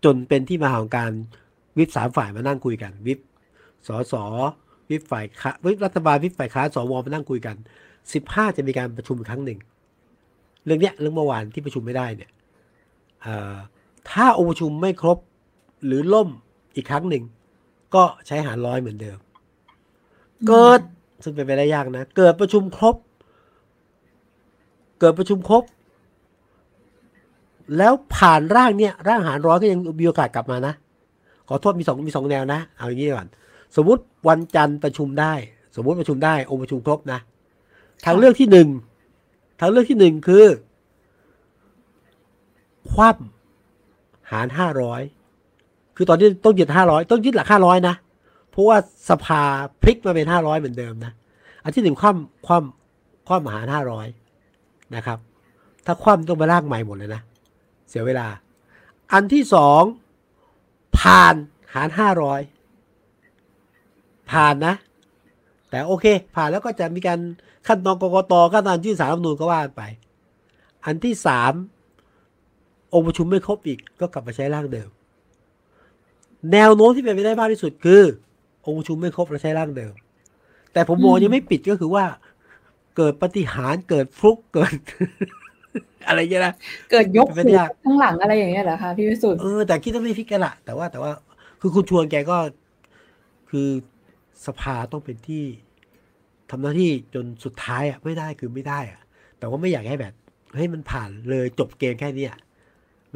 [0.04, 1.12] จนเป็นที่มาของการ
[1.78, 3.20] วิปสามฝ่ายมานั่งคุยกัน วิป
[3.86, 4.14] สส
[4.90, 7.56] วิปฝ่ายค้าวิปรัฐบาลวิปฝ่ายค้านสวมานั่งคุยกัน
[8.12, 9.58] สิบห้าจะมีการประชุมอีกครั้งหนึ่ง
[10.64, 12.30] เรื่องเนี้ยเรื่องเมื่อวานที่ประชุมไม่ได้เนี่ย
[13.22, 13.56] เอ่อ
[14.10, 15.18] ถ้าองค์ประชุมไม่ครบ
[15.86, 16.28] หรือล่ม
[16.76, 17.24] อีกครั้งหนึ่ง
[17.94, 19.18] ก็ใช้หารร้อยเหมือนเดิม
[20.46, 20.80] เกิด
[21.22, 22.96] ซึ่งเป็นไปได้ยากนะ เกิดประชุมครบ
[25.00, 25.62] เกิดประชุมครบ
[27.76, 30.74] แล้วผ่านร่างเนี่ย ร่างหารร้อยก็ยังมีโอกาสกลับมานะ
[31.48, 33.28] ขอโทษมีสองมีสองแนวนะ เอาอย่างนี้ก่อน
[33.76, 35.34] สมมุติวันจันทร์ประชุมได้
[35.76, 37.18] สมมุติประชุมได้ องค์ประชุมครบนะ
[38.04, 38.68] ทางเลือกที่หนึ่ง
[39.60, 40.44] ทางเลือกที่หนึ่งคือ
[42.90, 45.02] คว่ำหารห้าร้อย
[45.96, 47.94] คือตอนนี้ต้องยึดห้าร้อยต้องยึดหลักห้าร้อยนะ
[48.50, 48.76] เพราะว่า
[49.10, 49.42] สภา
[49.82, 51.12] พลิกมาเป็นห้าร้อยเหมือนเดิมนะ
[51.64, 54.06] อันที่หนึ่งคว่ำคว่ำคว่ำหารห้าร้อย
[54.94, 55.18] นะครับ
[55.86, 57.22] ถ้าคว่ำต้องไปร่างใหม่หมดเลยนะ
[57.88, 58.26] เสียเวลา
[59.12, 59.82] อันที่สอง
[60.98, 61.34] ผ่าน
[61.74, 62.40] หารห้าร้อย
[64.30, 64.74] ผ่านนะ
[65.70, 67.20] แต่โอเค ผ่านแล้วก็จะมีการ
[67.66, 69.82] ขั้นตอนกรกตขั้นตอนยื่นสารรัฐมนูญก็ว่าไป
[70.84, 71.52] อันที่สาม
[72.94, 74.88] องค์ประชุมไม่ครบอีกก็กลับมาใช้ร่างเดิม
[76.52, 78.02] แนวโน้มที่เป็นไปได้มากที่สุดคือ
[78.66, 79.92] องค์ประชุมไม่ครบและใช้ร่างเดิม
[80.72, 82.04] แต่ผมมองยังไม่ปิดก็คือว่า
[82.96, 84.72] เกิดปฏิหารย์เกิดฟลุกเกิด
[86.08, 86.54] อะไรอย่างเงี้ยนะ
[86.90, 91.12] เกิดยกเป็นหูไปได้ข้างหลังอะไรอย่างเงี้ยเหรอคะพี่วิสุทธ์เออแต่คิดว่าไม่พลิกกันละแต่ว่าแต่ว่า
[91.60, 92.38] คือคุณชวนแกก็
[93.50, 93.68] คือ
[94.46, 95.44] สภาต้องเป็นที่
[96.50, 99.00] ทำหน้าที่จนสุดท้ายอะไม่ได้คือไม่ได้อะ
[99.38, 100.14] แต่ว่าไม่อยากให้แบบ
[100.56, 102.34] ให้มันผ่านเลยจบเกมแค่เนี้ย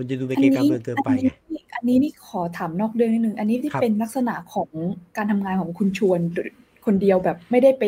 [0.01, 4.71] มันจะดูเป็นเกมการเมืองเกินไปไงอันนี้อันนี้นี่ขอถามนอกเรื่องนิดนึง อันนี้ที่ครับเป็นลักษณะของ
[5.17, 6.51] การทำงานของคุณชวนหรือ
[6.87, 7.85] คนเดียวแบบไม่ได้ไป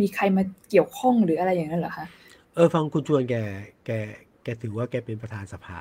[0.00, 2.06] มีใครมาเกี่ยวข้องหรืออะไรอย่างนั้นเหรอคะ
[2.54, 3.34] เออฟังคุณชวนแก
[3.86, 3.90] แก
[4.42, 5.80] แกถือว่าแกเป็นประธานสภา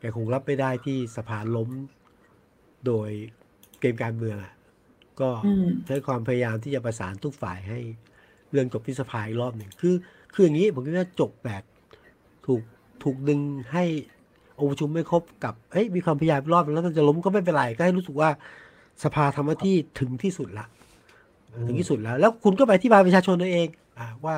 [0.00, 1.70] แกคงรับไม่ได้ที่สภาล้ม
[2.86, 3.10] โดย
[3.80, 4.52] เกมการเมืองอะ
[5.20, 7.78] ก็อืมใช้ความพยายามที่จะประสานทุกฝ่ายให้
[8.50, 9.94] เรื่องจบที่สภาอีกรอบหนึ่งคือ
[10.34, 11.62] คืออย่างนี้ผมคิดว่าจบแบบ
[12.46, 12.62] ถูก
[13.02, 13.40] ถูกดึง
[13.72, 13.84] ให้
[14.58, 18.28] องค์ประชุมไม่ครบกับเอ้ยมีความพยายามรอบนึงแล้วมันจะล้มก็ไม่เป็นไรก็ให้รู้สึกว่า
[19.04, 20.66] สภาทำหน้าที่ถึงที่สุดละ
[21.66, 24.36] ถึงที่สุดแล้ว แล้วคุณก็ไปที่บายประชาชนตัวเอง อ่าว่า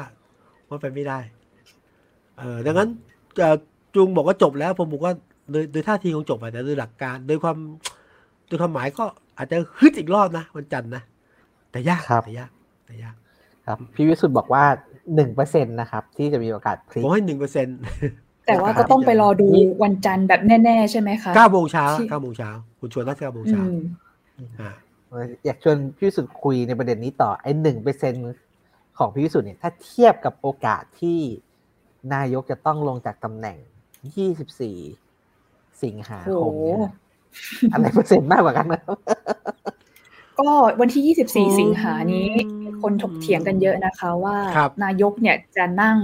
[0.68, 1.18] ว่าไปไม่ได้
[2.38, 2.88] เออดังนั้น
[3.38, 3.56] เอ่อ
[3.94, 5.12] จุงบอกว่าจบแล้ว ผมบอกว่า
[5.50, 7.56] โดยโดยท่าทีของจบอะแต่โดยหลักการโดยความ
[8.46, 9.04] โดยความหมายก็
[9.38, 11.02] อาจจะฮึดอีกรอบนะวันจันทร์นะ
[11.70, 12.50] แต่ยากครับแต่ยาก
[12.86, 13.14] แต่ยาก
[13.66, 14.64] ครับพี่วิสุทธ์บอกว่า
[15.14, 17.76] หนึ่งเปอร์เซ็นต์นะครับ ที่จะมีโอกาสพลิกผมให้หนึ่งเปอร์เซ็นต์
[18.46, 19.46] แต่ว่าก็ต้องไปรอดู
[19.82, 23.72] วันจันทร์แบบแน่ๆ ใช่ไหมคะเก้าโมงเช้าที่เก้าโมงเช้าคุณชวนนัดเก้าโมงอืเช้าม
[24.60, 24.70] อ่า
[25.44, 28.14] อยากชวนพี่วิสุทธ์คุยในประเด็นนี้ต่อไอ้หนึ่งเปอร์เซ็น
[28.98, 31.18] ของพี่วิสุทธ์เนี่ยถ้าเทียบกับโอกาสที่
[32.14, 33.58] นายกจะต้องลงจากตำแหน่ง
[34.16, 34.78] ยี่สิบสี่
[35.82, 36.92] สิงหาโอ้คโหมเนี่ย
[37.72, 38.98] อะไรเปอร์เซ็นต์มากกว่ากันนะครับ
[40.38, 42.28] ก็วันที่ 24 สิงหานี้
[42.82, 45.98] คนถกเถียงกันเยอะนะคะ ว่าครับนายกเนี่ยจะนั่ง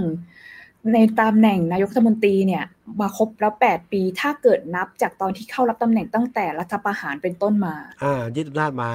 [0.93, 2.63] ในตำแหน่งนายกรัฐมนตรีเนี่ย
[3.01, 8.91] มาครบแล้ว8ปี ถ้าเกิดนับจากตอนที่เข้ารับตำแหน่งตั้งแต่รัฐประหารเป็นต้นมา อ่ายึดอำนาจมา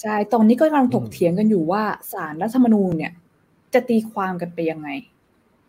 [0.00, 3.12] ใช่ ตอนนี้ก็กำลังถกอืมเถียงกันอยู่ว่าสารรัฐธรรมนูญเนี่ย
[3.74, 4.88] จะตีความกันไปยังไง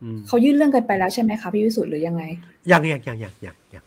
[0.01, 2.23] อืมเขายื่นเรื่องกันไปแล้วใช่ไหมคะพี่วิสุทธ์หรือยังไง
[2.71, 3.83] ยังยังยังยังยังยัง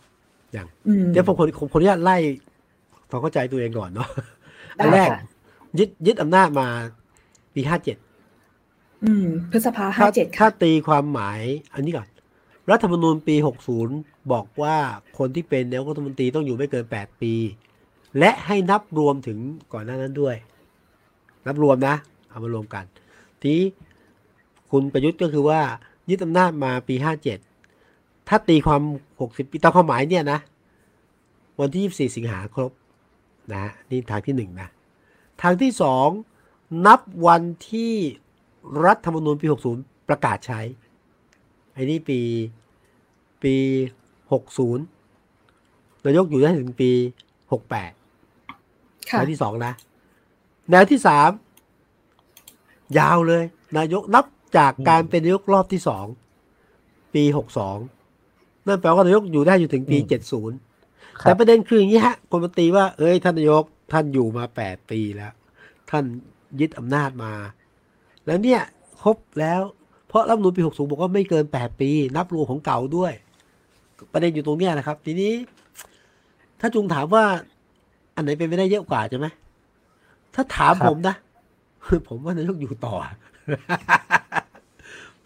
[0.56, 2.16] ยังอืมเดี๋ยวผมขอผมขออนุญาตไล่
[3.10, 4.08] ความเข้าใจตัวเองก่อนเนาะ
[4.76, 5.20] ได้อันแรกค่ะ
[5.78, 6.66] ยึดยึดอำนาจมา
[7.54, 7.96] ปีห้าเจ็ด
[9.04, 11.40] อืม พฤษภาห้าถ้าเจ็ดถ้าตีความหมาย
[11.74, 12.08] อันนี้ก่อน
[12.70, 13.34] รัฐธรรมนูญปี
[13.84, 14.76] 60บอกว่า
[15.18, 17.34] คนที่เป็นนายกรัฐมนตรีต้องอยู่ไม่เกิน8ปี
[18.18, 19.38] และให้นับรวมถึง
[19.72, 20.36] ก่อนหน้านั้นด้วย
[21.46, 21.94] นับรวมนะ
[22.28, 22.84] เอามารวมกัน
[23.42, 23.54] ที
[24.70, 25.60] คุณประยุทธ์ก็คือว่า
[26.10, 26.94] ยึดอำนาจมาปี
[27.62, 28.82] 57ถ้าตีความ
[29.18, 30.38] 60ปีตามความหมายเนี่ยนะ
[31.60, 32.72] วันที่24สิงหาครบ
[33.54, 34.68] นะนี่ทางที่หนึ่งนะ
[35.42, 36.08] ทางที่สอง
[36.86, 37.94] นับวันที่
[38.84, 39.46] รัฐธรรมนูญปี
[39.78, 40.60] 60 ประกาศใช้
[41.72, 42.20] ไอ้นี่ปี
[43.42, 43.54] ปี
[44.40, 46.90] 60นายกอยู่ได้ถึงปี
[48.20, 49.72] 68ค่ะแนวที่สองนะ
[50.70, 51.30] แนวที่สาม
[52.98, 53.44] ยาวเลย
[53.78, 54.24] นายกนับ
[54.56, 56.06] จากการเป็นนายกรอบที่สอง
[57.14, 57.24] ปี
[57.94, 60.04] 62นั่นแปลว่านายกอยู่ได้อยู่ถึงปีอื
[60.50, 65.32] ม70แต่ประเด็นคืออย่างนี้ฮะคนมาตีว่า เอ้ยท่านนายกท่านอยู่มาแปดปีแล้ว
[65.90, 66.04] ท่าน
[66.60, 67.32] ยึดอำนาจมา
[68.28, 68.62] แล้วเนี่ย
[69.02, 69.60] ครบแล้ว
[70.08, 73.12] เพราะรัฐธรรมนูลปี 60 บอกว่าไม่เกิน 8 ปี นับรวมของเก่าด้วย
[74.12, 75.32] ประเด็นอยู่ตรงเนี้ยนะครับ ทีนี้
[76.60, 77.24] ถ้าจุงถามว่า
[78.14, 79.26] อันไหนเป็นไม่ได้เยอะกว่าใช่ไหม
[80.34, 81.16] ถ้าถามครับผมนะ
[82.08, 82.94] ผมว่านายกอยู่ต่อ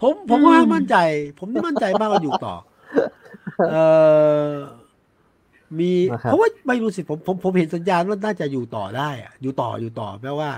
[0.00, 0.96] ผมผมว่ามั่นใจ
[1.38, 2.54] ผมนี่มั่นใจมากว่าอยู่ต่อ
[3.72, 3.76] เอ
[4.46, 4.50] อ
[5.78, 10.50] มีนะครับเพราะว่าไม่รู้สิผมผมผมเห็นสัญญาณว่าน่าจะอยู่ต่อได้อะอยู่ต่ออยู่ต่อแม้ว่า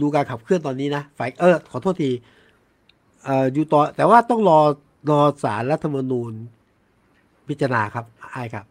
[0.00, 2.10] ดูการขับเคลื่อนตอนนี้นะฝ่ายเออขอโทษที
[3.24, 4.60] เอ่ออยู่ต่อแต่ว่าต้องรอ
[5.10, 6.32] รอสารรัฐธรรมนูญ
[7.48, 8.64] พิจารณาครับไอ้ายครับ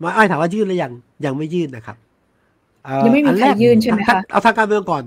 [0.00, 0.92] มาไอ้ายถามว่ายื่นหรือยัง
[1.24, 1.96] ยังไม่ยื่นนะครับ
[2.84, 5.02] เอ่อยังไม่มีอันใครแกยื่นใช่ไหมคะเอาทางการเมืองก่อน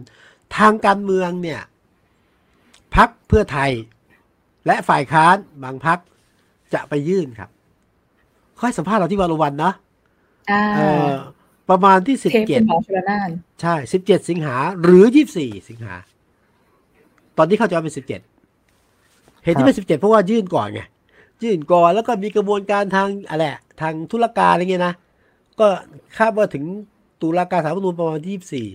[0.58, 1.62] ทางการเมืองเนี่ย
[2.96, 3.72] พักเพื่อไทย
[4.68, 6.00] และฝ่ายค้านบางพัก
[6.74, 7.50] จะไปยื่นครับ
[8.60, 9.72] ค่อยสัมภาษณ์เราที่วันวันนะ
[10.52, 11.12] อ่าเอ่อ
[11.70, 13.30] ประมาณที่สิบเทปเจ็คุดณหมอชลนาน
[13.62, 15.96] ใช่สิบเจ็ดสิงหา หรือยี่สี่สิงหา
[17.38, 18.22] ตอนนี้เขาจะเอาเป็นสิบเจ็ด
[19.44, 20.82] เหตุที่เป็นสิบเจ็ดเพราะว่ายื่นก่อนไง
[21.44, 24.94] ยื่นก่อนแล้วก็มีกระบวนการทางอะไรอะทางธุรการอะไรเงี้ยนะ
[25.60, 25.68] ก็
[26.18, 26.64] คาดว่าถึง
[27.22, 28.68] ตุลาการสารรัฐธรรมนูญประมาณที่ยี่สี่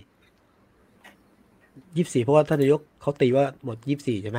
[1.97, 4.39] ยี่สี่เพราะว่าท่านนายกเขาตีว่าหมดยี่สี่ใช่ไหม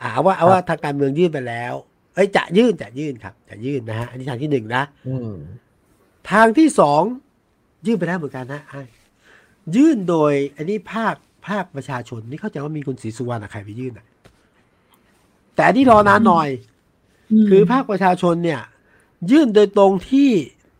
[0.00, 1.74] อ่าเอาว่าเอาว่าทางการเมืองยื่นไปแล้ว
[2.14, 5.34] เอ้ยจะยื่นจะยื่นครับ จะยื่นนะฮะอันนี้ทางที่หนึ่งนะอืม
[6.30, 7.02] ทางที่สอง
[7.86, 8.82] ยื่นไปแล้วเหมือนกันนะอะ
[9.76, 11.14] ยื่นโดยอันนี้ภาค
[11.48, 14.06] ภาคประชาชนนี่เข้าใจว่ามีคุณศรีสุวรรณอะใครไปยื่นอะ
[15.54, 16.48] แต่อันนี้รอนานหน่อย
[17.46, 18.60] มคือภาคประชาชนเนี่ย
[19.30, 20.30] ยื่นโดยตรงที่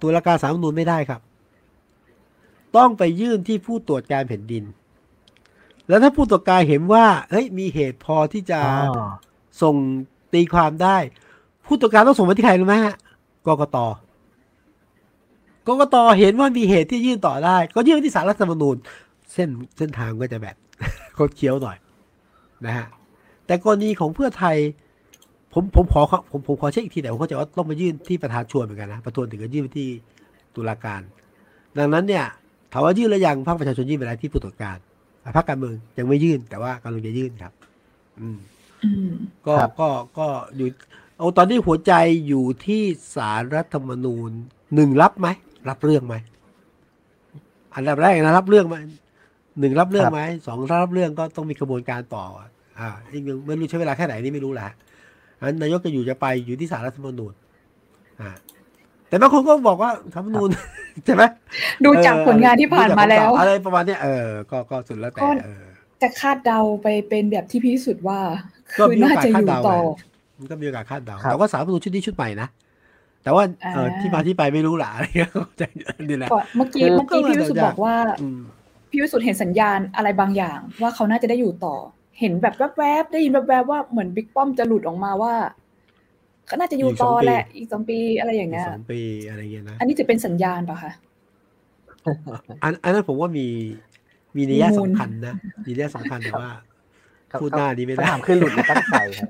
[0.00, 1.20] ตุลาการสาลรฐธรรมนูญไม่ได้ครับ
[2.76, 4.64] ต้องไปยื่นที่ผู้ตรวจการแผ่นดิน
[5.88, 9.06] แล้วถ้าผู้ตรวจการเห็นว่าเฮ้ยมีเหตุพอที่จะอ๋อ
[9.62, 9.74] ส่ง
[10.34, 10.96] ตีความได้
[11.66, 12.94] ผู้ตรวจการต้องส่งมาที่ใครรู้ไหมฮะ
[13.46, 13.76] กกต
[15.74, 18.76] กกตเห็นว่ามีเหตุที่ยื่นต่อได้ ก็ยื่นที่ศาลรัฐธรรมนูญ
[19.33, 20.57] เส้นเส้นทางก็จะแบบ
[21.16, 21.76] คดเคี้ยวหน่อย
[22.66, 22.87] นะฮะ
[23.46, 24.57] แต่กรณีของเพื่อไทย
[25.52, 29.88] ผมผมขอผมผมขอเช็คอีกทีแต่ผมเข้าใจว่าต้องมายื่นที่ประธานชวนเหมือนกันนะประธานถึงจะยื่นไปที่
[30.54, 31.00] ตุลาการ
[31.78, 32.24] ดังนั้นเนี่ย
[32.72, 34.78] ถามว่ายื่นแล้วยังพรรคประชาชนยื่นไปแล้วที่ผู้ตรวจการ
[35.24, 37.52] อะพรรคการเมืองยังไม่ยื่นแต่ว่ากำลังจะยื่นครับ
[38.20, 38.38] อืม
[38.85, 39.12] อืม
[39.46, 40.26] ก็ครับก็ก็
[40.57, 40.68] อยู่
[41.18, 41.92] เอาตอนนี้หัวใจ
[42.28, 42.83] อยู่ที่
[43.14, 44.31] สารรัฐธรรมนูญ
[44.74, 45.28] หนึ่งรับไหม
[45.68, 46.14] รับเรื่องไหม
[47.75, 48.77] อันดับแรกนะรับเรื่องไหม
[49.61, 52.25] หนึ่งรับเรื่องไหมสองถ้ารับเรื่องก็ต้องมีกระบวนการต่อ
[52.81, 54.68] อ่าอีกหนึ่งไม่รู้ใช้เวลาแค่ไหนนี่ไม่รู้แหละ
[55.40, 57.33] อันนายกจะอยู่จะไปอยู่ที่สารรัฐธรรมนูญ
[58.21, 58.31] อ่า
[59.09, 60.49] แต่บางคนก็บอกว่ารัฐธรรมนูญ
[61.05, 61.23] ใช่ไหม
[61.85, 65.64] ดูจากผลงานที่ผ่านมาแล้วดูจากผลงนอะไรประมาณเนี้ยเออก็ก็สุดแล้วแต่ก็เออ
[66.03, 68.21] จะคาดเดาไปเป็นแบบที่พี่สุดว่า
[68.79, 70.00] ก็คือมีโอน่ากาสจะอคาดยู่เดาต่อไง
[70.38, 72.48] มันก็มีโอกาสคาดเดาครับแต่ว่าสารรัฐธรรมนูญชุดนี้ชุดใหม่นะ
[73.29, 75.62] แต่ว่าเอออ่าที่มาที่ไปไม่รู้หละอะไรเงี้ยเข้าใจ
[76.08, 78.40] นี่แหละก่อนเมื่อกี้คือเมื่อกี้พี่วิสุทธ์ก็เลยบอกว่าอืม
[78.90, 81.76] พี่วิสุทธ์เห็นสัญญาณอะไรบางอย่าง ว่าเขาน่าจะได้อยู่ต่อ
[82.20, 85.35] เห็นแบบแวบๆได้ยินแวบๆว่าเหมือนบิ๊กป้อมจะหลุดออกมาว่า
[86.46, 90.92] เขาน่าจะอยู่ต่อแหละอีกสองปีอะไรอย่างอีเงี้กยสองปีอะไรเงี้ยนะอันนี้จะเป็นสัญญาณป่ะคะ
[92.62, 93.46] อันอันนั้นผมว่ามี
[94.37, 95.35] มีนัยยะมีมูลสำคัญนะ
[95.66, 96.50] มีนัยยะสำคัญแต่ว่า
[97.31, 99.29] ครับพูดหน้านี้ไม่ได้คำถามคือหลุดหรือตั้งใจครับ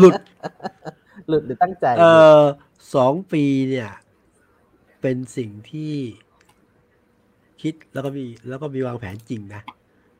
[0.00, 0.14] หลุด
[1.28, 2.04] หลุดหรือตั้งใจ เอ
[2.40, 2.42] อ
[2.94, 3.90] สองปีเนี่ย
[5.00, 5.94] เป็นสิ่งที่
[7.62, 9.62] คิดแล้วก็มีแล้วก็มีวางแผนจริงนะ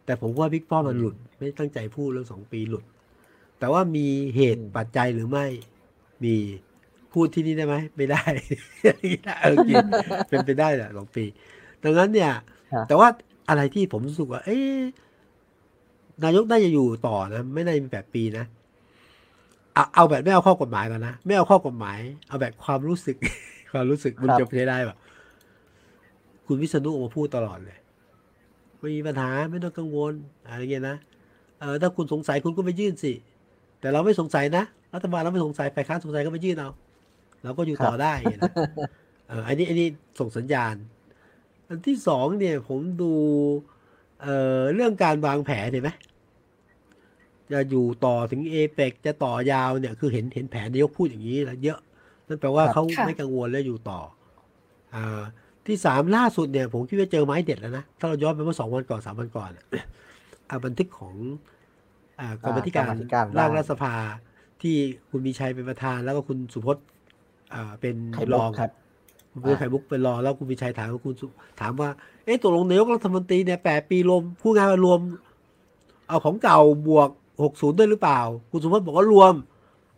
[0.04, 2.84] แต่ผมว่าบิ๊กป้อมมันหลุด ไม่ตั้งใจพูดเรื่องสองปีหลุด
[3.58, 5.46] แต่ว่ามีเหตุปัจจัยหรือไม่
[6.24, 6.36] มี
[7.12, 8.22] พูดที่นี่ได้ไหม ไม่ได้
[9.40, 9.84] เออจริง
[10.28, 11.24] เป็นไปได้แหละสองปี
[11.82, 12.32] ดังนั้นเนี่ย
[12.72, 13.08] ครับแต่ว่า
[13.48, 14.78] อะไรที่ผมรู้สึกว่า เอ๊ะ
[16.24, 18.44] นายกน่าจะอยู่ต่อนะ ไม่ได้มีแปดปีนะ
[19.74, 21.98] เอาเอาแบบไม่เอาข้อกฎหมายก่อนนะไม่เอาข้อกฎหมาย
[22.28, 23.16] เอาแบบความรู้สึก
[23.72, 24.98] ความรู้สึกมันครับจะใช้ได้แบบ
[26.46, 27.78] คุณวิษณุออกมาพูดตลอดเลย
[28.78, 30.12] ไม่มีปัญหาไม่ต้องกังวล
[30.48, 30.96] อะไรเงี้ยนะ
[31.60, 33.12] เออถ้าคุณสงสัยคุณก็ไปยื่นสิ
[33.80, 34.64] แต่เราไม่สงสัยนะ
[34.94, 36.70] รัฐบาลเราไม่สงสัยฝ่ายค้านสงสัยก็ไปยื่นเอา
[37.42, 38.52] เราก็อยู่ต่อได้นะ
[39.28, 39.88] เอออันนี้อันนี้
[40.20, 40.74] ส่งสัญญาณ
[41.68, 43.12] อันที่สองเนี่ยผมดู
[44.22, 45.90] เอ่อเรื่องการวางแผนเห็นไหม
[47.52, 51.78] จะอยู่ต่อถึงเอเปกจะต่อยาวเนี่ยคือเห็นเห็นแผนนายกพูดอย่างนี้แล้วเยอะ
[52.28, 54.00] นั่นแปลว่าครับเขาค่ะไม่กังวลและอยู่ต่อ
[54.94, 55.22] อ่า
[55.66, 59.64] ที่สามล่าสุดเนี่ย ผมคิดว่าเจอไม้เด็ดแล้วนะ ถ้าเราย้อนไปเมื่อสองวันก่อนสามวันก่อนอะ
[60.48, 61.14] อ่าบันทึกของ
[62.20, 63.94] อ่ากรรมธิการกรรมธิการร่างร่างรัฐสภา
[64.62, 64.74] ที่
[65.10, 66.84] คุณมีชัยเป็นประธาน แล้วก็คุณสุพจน์
[67.54, 68.70] อ่าเป็นไข่รมุกองครับ
[69.32, 71.26] คุณเป็นไข่มุกเป็นรองแล้วคุณมีชัยถามว่าคุณสุ
[71.60, 71.88] ถามว่า
[72.24, 75.00] เอ๊ะตกลงนายกรัฐมนตรีเนี่ยแปดปีรวมผู้งานมารวม
[76.08, 77.10] เอาของเก่าบวก
[77.44, 78.20] หกศูนย์ด้วยหรือเปล่า
[78.50, 79.34] คุณสุพจน์บอกว่ารวม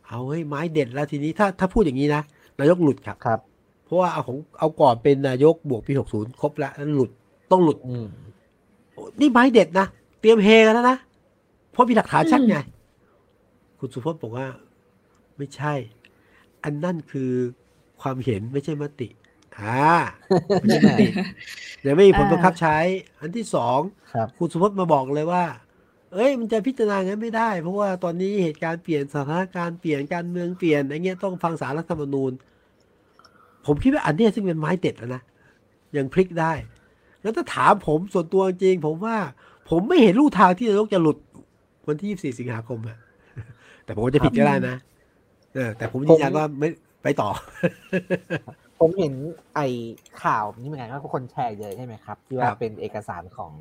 [0.07, 2.23] เอาเฮ้ยไม้เด็ดแล้วทีนี้ถ้าถ้าพูดอย่างนี้นะ
[2.59, 3.41] นายกหลุดครับครับ
[3.85, 7.11] เพราะว่าเอาของเอาก่อนเป็นนายกบวกปีหกศูนย์ครบแล้วแล้วหลุด
[7.51, 8.07] ต้องหลุดอืม
[8.95, 9.87] โอ้นี่ไม้เด็ดนะ
[10.21, 10.99] เตรียมเฮกันแล้วนะ
[11.73, 12.57] เพราะมีหลักฐานชัดไง
[13.79, 14.47] คุณสุพจน์บอกว่า
[15.37, 15.75] ไม่ใช่
[16.65, 17.31] อันนั่นคือ
[18.01, 19.09] ความเห็นไม่ใช่มติ
[19.59, 19.95] อ่า
[20.61, 21.07] ไม่ใช่มติ
[21.87, 22.77] ยังไม่มีผลบังคับใช้
[23.21, 23.79] อันที่สอง
[24.15, 25.45] ครับคุณสุพจน์มาบอกเลยว่า
[26.13, 32.33] เอ้ยมันจะพิจารณางั้นไม่ได้ เพราะว่าตอนนี้เหตุการณ์เปลี่ยนสถานการณ์เปลี่ยนการเมืองเปลี่ยนอะไรเงี้ยต้องฟังสารรัฐธรรมนูญ
[33.67, 35.23] ผมคิดว่าอันเนี้ยซึ่งเป็นไม้เด็ดแล้วนะ
[35.97, 36.53] ยังพลิกได้
[37.23, 39.17] แล้วถ้าถามผมส่วนตัวจริงๆผมว่า
[39.71, 41.19] ผมไม่เห็นลู่ทางที่นายกจะหลุด
[41.89, 42.99] วันที่ 24 สิงหาคมอะ
[43.85, 44.77] แต่ผมก็จะผิดก็ได้นะ
[45.55, 46.69] เออ แต่ผมยืนยันว่าไม่
[47.03, 47.31] ไปต่อ
[48.81, 49.15] ผมเห็น
[49.55, 49.61] ไอ
[50.23, 53.53] ข่าวนี่เหมือนกันว่าคนแชร์เยอะใช่ไหมครับ ที่ว่าครับเป็นเอกสารของ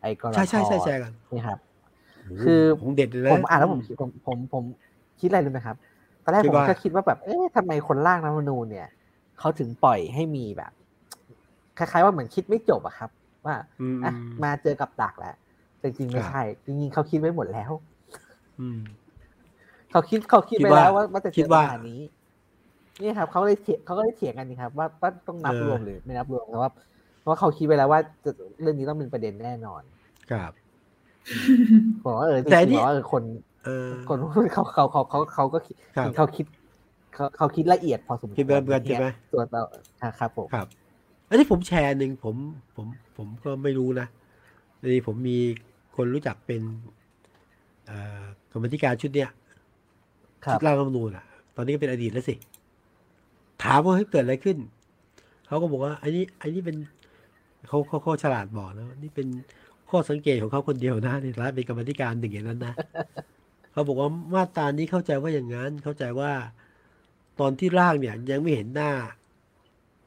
[0.00, 4.64] ไอกรใช่ใช่ใช่แชร์กันนี่ครับโคือผมเด็ดเลยนะผมอ่านแล้วผมคิดผมผมผม
[5.20, 5.76] คิดอะไรรู้ไหมครับ
[6.24, 8.88] ตอนแรกคิผดมว่าก็คิดว่าแบบ เอ๊ะทำไมคนร่างรัฐธรรมนูญเนี่ย
[9.38, 10.72] เขาถึงปล่อยให้มีแบบ
[11.78, 13.10] คล้ายๆว่าเหมือนคิดไม่จบอะครับ
[13.46, 14.12] ว่าอืมอะ
[14.42, 15.34] มาเจอกับดักแล้ว
[15.80, 17.72] แต่จริงๆไม่ครับใช่ จริงๆเขาคิดไว้หมดแล้ว
[18.60, 18.80] อืม
[19.90, 22.00] เขาคิดเขาคิดคิดไปว่าแล้วว่าว่าจะเจคิดอว่าปัญหานี้
[23.02, 26.70] นี่ครับเขาเลยเถียงเขาก็เลยเถียงกันนี่ครับ ว่าว่าต้องนับเออรวมหรือไม่นับรวมเพราะว่า
[27.20, 29.82] เพราะว่าเขาคิดไปแล้วว่าจะเรื่องนี้ต้องเป็นประเด็นแน่นอน
[30.30, 30.52] ครับ
[32.04, 33.22] บอกว่าเออจแต่ริงนี่ๆบอกว่าเออคน
[33.64, 36.46] เออคนพูดเขาเขาเขาเขาเขาก็คิดครับเขาคิด
[37.14, 39.62] เขาเขาคิดละเอียดพอสมควรคิดแบบกันใช่ไหมตัวเรา
[40.02, 40.68] อะครับผมครับ
[41.28, 42.36] อันนี้ผมแชร์หนึ่งผม
[42.76, 44.06] ผมผมก็ไม่รู้นะ
[44.82, 45.38] นี่ผมมี
[45.96, 46.62] คนรู้จักเป็น
[47.86, 49.30] เอ่อกรรมธิการชุดเนี้ย
[50.44, 51.24] ครัชุบดร่างรัฐธรรมนูญอะ
[51.56, 52.34] ตอนนี้ก็เป็นอดีตแล้วสิ
[53.62, 54.56] ถามว่าเฮ้ยเกิดอะไรขึ้น
[55.46, 56.76] เขาก็บอกว่า อันนี้ อันนี้เป็น
[57.68, 59.26] เขาเขาเขาฉลาดบอกนะว่านี่เป็น
[59.90, 62.74] ข้อสังเกตของเขาคนเดียวนะในฐานะเป็นกรรมธิการหนึ่งอย่างนั้นนะ
[63.72, 66.32] เขาบอกว่ามาตรานี้เข้าใจว่าอย่างนั้น เข้าใจว่า
[67.40, 68.90] ตอนที่ร่างเนี่ย ยังไม่เห็นหน้า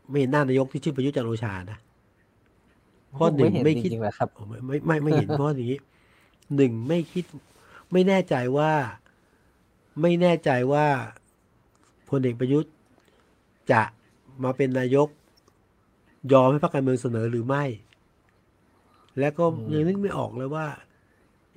[0.09, 1.79] ไม่เห็นหน้านายกที่ชื่อประยุทธ์จันทร์โอชานะ
[3.17, 5.79] ข้อหนึ่งเห็นไม่จคิดริงๆเลยครับอ๋อไม่ไม่ไม่ไม่เห็นเพราะอย่างนี้
[6.55, 7.25] หนึ่งไม่คิด
[7.91, 8.71] ไม่แน่ใจว่า
[10.01, 10.85] ไม่แน่ใจว่า
[12.09, 12.73] พลเอกประยุทธ์
[13.71, 13.81] จะ
[14.43, 15.07] มาเป็นนายก
[16.31, 17.63] ยอมให้พรรคการเมืองเสนอหรือไม่
[19.19, 20.65] แล้วก็อืมยังนึกไม่ออกเลยว่า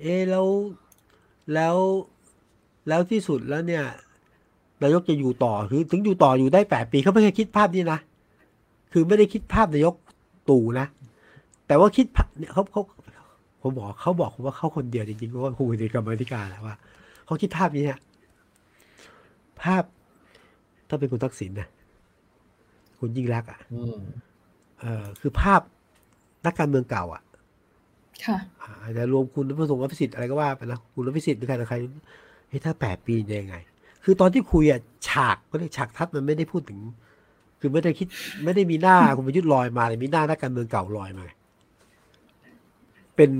[0.01, 0.47] เอะแล้ว
[1.53, 1.75] แล้ว
[2.87, 3.85] แล้วที่สุดแล้วเนี่ย
[4.81, 7.99] นายกจะอยู่ต่อคือถึงอยู่ต่ออยู่ได้แปดปีเขาไม่เคยคิดภาพนี้นะ
[8.93, 9.95] คือไม่ได้คิดภาพนายก
[10.49, 10.85] ตู่นะ
[11.67, 12.83] แต่ว่าคิดภาพเนี่ยเขาเขา
[13.61, 16.75] ผมบอกเขาบอกผมว่าเขาคนเดียวจริงๆเพราะว่าคุยในกรรมาธิการแหละว่า
[17.25, 17.99] เขาคิดภาพนี้เนี่ย
[19.63, 19.83] ภาพ
[20.89, 21.67] ถ้าเป็นคุณทักษิณนะ
[22.99, 23.99] คุณยิ่งรักษณ์อะอืม
[24.79, 25.61] เออคือภาพ
[26.45, 27.21] นักการเมืองเก่า อะ
[28.25, 31.77] ค่ะอ่าอาจจะรวมคุณพระสงฆ์อภิสิทธิ์อะไรก็ว่าไปนะคุณอภิสิทธิ์หรือใครต่อใคร
[32.49, 33.55] เฮ้ยถ้าแปดปีจะยังไง
[34.03, 36.79] คือตอนที่คุยอะฉากก็เรียกฉากทัดมันไม่ได้พูดถึง
[37.59, 38.07] คือไม่ได้คิด
[38.43, 41.25] ไม่ได้มีหน้าคุณประยุทธ์ลอยมาเลยมีหน้านักการเมืองเก่าลอยมา
[43.15, 43.31] เป็น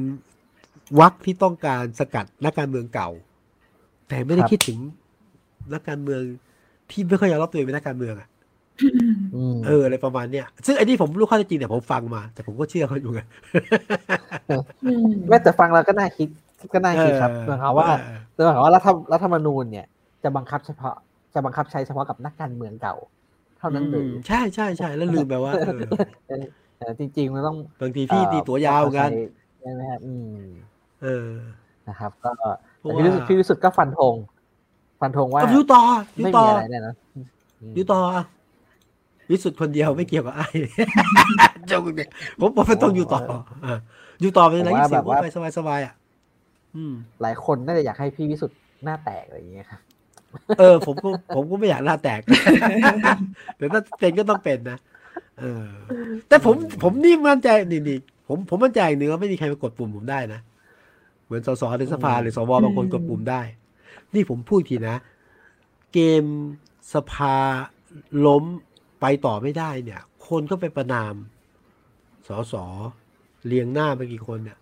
[0.99, 3.09] วักที่ต้องการสกัดนักการเมืองเก่า
[4.07, 4.79] แต่ไม่ได้ครับคิดถึง
[5.73, 6.21] นักการเมือง
[6.89, 8.30] ที่ไม่ค่อยยอมรับตัวเองเป็นนักการเมืองอะอืม
[9.65, 13.19] เอออะไรประมาณเนี้ยซึ่งไอ้นี่ผมไม่รู้ข้อเท็จจริงแต่ผมฟังมา แต่ผมก็เชื่อเขาอยู่ไง
[14.85, 16.27] อืมแม้แต่ฟังเราก็น่าคิด
[16.73, 17.89] ก็น่าคิดครับเออหมายความว่า
[18.35, 19.85] เออหมายความว่ารัฐรัฐธรรมนูญเนี่ย
[20.23, 20.95] จะบังคับเฉพาะ
[21.33, 22.95] จะบังคับใช้เฉพาะกับนักการเมืองเก่า
[23.57, 25.79] เท่านั้นเลยอืมใช่ใช่ใช่แล้วลืมไปว่าเออ
[26.77, 29.09] แต่จริงๆมันต้องบางทีพี่ตีตัวยาวกัน
[29.61, 30.37] ใช่ไหมครับอืม
[31.03, 31.29] เออ
[31.87, 32.29] นะครับ ก็
[32.79, 34.15] เพราะแต่พี่วิสุทธิ์ว่าพี่วิสุทธิ์ก็ฟันธง
[35.01, 35.81] ฟันธงว่าเอาอยู่ต่อ
[36.15, 36.95] อยู่ไม่ต่มีออะไรเนี่ยนะ
[37.71, 38.23] มอยู่ต่ออะ
[39.31, 40.47] วิสุทธ์คนเดียวไม่เกี่ยวกับไอ้
[41.67, 42.09] เจ้าคุณเนี่ย
[42.39, 43.19] ผมผมไม่ต้องอยู่ต่อ
[43.65, 43.79] อะ
[44.21, 45.27] อยู่ต่อเป็นอะไรที่เสียงไป
[45.57, 45.93] สบายๆอะ
[46.75, 49.81] อืมหลายคนน่าจะอยากให้พี่วิสุทธิ์หน้าแตกอะไรอย่างเงี้ยครับ
[50.59, 52.19] เออ ผมก็ผมก็ไม่อยากหน้าแตก
[53.57, 54.77] แต่ถ้าเป็นก็ต้องเป็นนะ
[55.39, 55.65] เออ
[56.27, 60.39] แต่ผมผมนี่มั่นใจนี่นี่ผมผมมั่นใจอย่างหนึ่งว่าไม่มีใครมากดปุ่มผมได้นะ
[61.25, 63.41] เหมือนสสในสภาหรือสวบางคนกดปุ่มได้
[64.13, 64.95] นี่ผมพูดอีกทีนะ
[65.93, 66.23] เกม
[66.93, 67.35] สภา
[68.25, 68.43] ล้ม
[69.01, 71.13] ไปต่อไม่ได้เนี่ย คนก็ไปประนาม
[72.27, 72.53] สส
[73.47, 74.57] เรียงหน้าไปกี่คนเนี่ย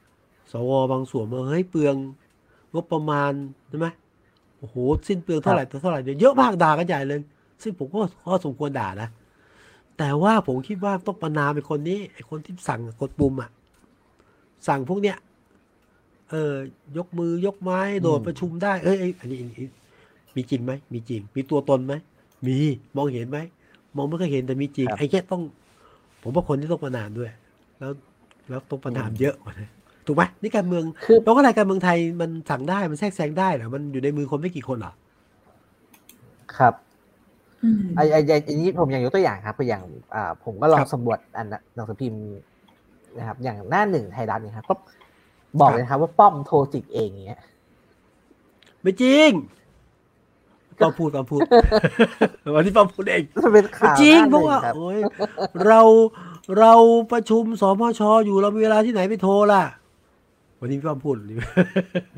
[0.51, 1.95] สวบางส่วนมาเฮ้ยเปลือง
[2.73, 3.31] งบประมาณ
[3.69, 3.87] ใช่ไหม
[4.57, 4.75] โอ้โห
[5.07, 7.19] สิ้นเปลืองเท่าไหร่ต่อเท่าไหร่เนี่ยเยอะมากด่ากันใหญ่เลย
[7.63, 9.09] ซึ่งผมก็ก็สมควรด่านะ
[9.97, 13.49] แต่ว่าผมคิดว่าต้องประนามไอ้คนนี้ไอ้คนที่สั่งกดปุ่มอะ
[14.67, 15.17] สั่งพวกเนี้ย
[16.29, 16.53] เออ
[16.97, 19.67] ยกมือยกไม้โดดอืมประชุมได้เอ้ยเอ้ยอันนี้อันนี้
[20.35, 21.93] มีจริงไหมมีจริง มีตัวตนไหม
[22.47, 22.57] มี
[22.95, 23.39] มองเห็นไหม
[23.95, 25.41] มองไม่เคยเห็นแต่มีจริงครับไอ้แค่ต้อง
[26.23, 27.29] ผมว่าคนที่ต้องประนามด้วย
[27.79, 27.91] แล้ว
[28.49, 29.69] แล้วต้องประนามเยอะกว่านั้น
[30.05, 34.93] ถูกไหมนี่การเมืองคือเพราะว่าอะไรการเมืองไทยมันสั่งได้มันแทรกแซงได้เหรอมันอยู่ในมือคนไม่กี่คนเหรอ
[36.57, 36.73] ครับ
[37.63, 39.83] อืมไอ้ไอ้ไอ้ไอ้นี้ผมอย่างยกตัวอย่างครับคืออย่าง
[40.15, 42.21] อ่าผมก็ลอคงรับสำรวจอันนะหนังสือพิมพ์
[43.17, 44.75] นะครับ อย่างหน้าหนึ่งไทยรัฐเนี่ยครับก็
[45.59, 47.41] บอกเลยนะครับว่าป้อมโทรจิกเองอย่างเงี้ย
[48.81, 49.29] ไม่จริง
[50.81, 51.39] ป้อมพูดป้อมพูด
[52.55, 54.99] วันนี้ป้อมพูดเองมันเป็นข่าวจริงหน้เพราะว่าหนึ่งครับโอ้ย
[55.67, 55.81] เรา
[56.59, 56.73] เรา
[57.11, 59.63] ประชุมสมชอยู่เรามีเวลาที่ไหนไปโทรล่ะ
[60.61, 61.15] วันนี้พี่ป้อมพูด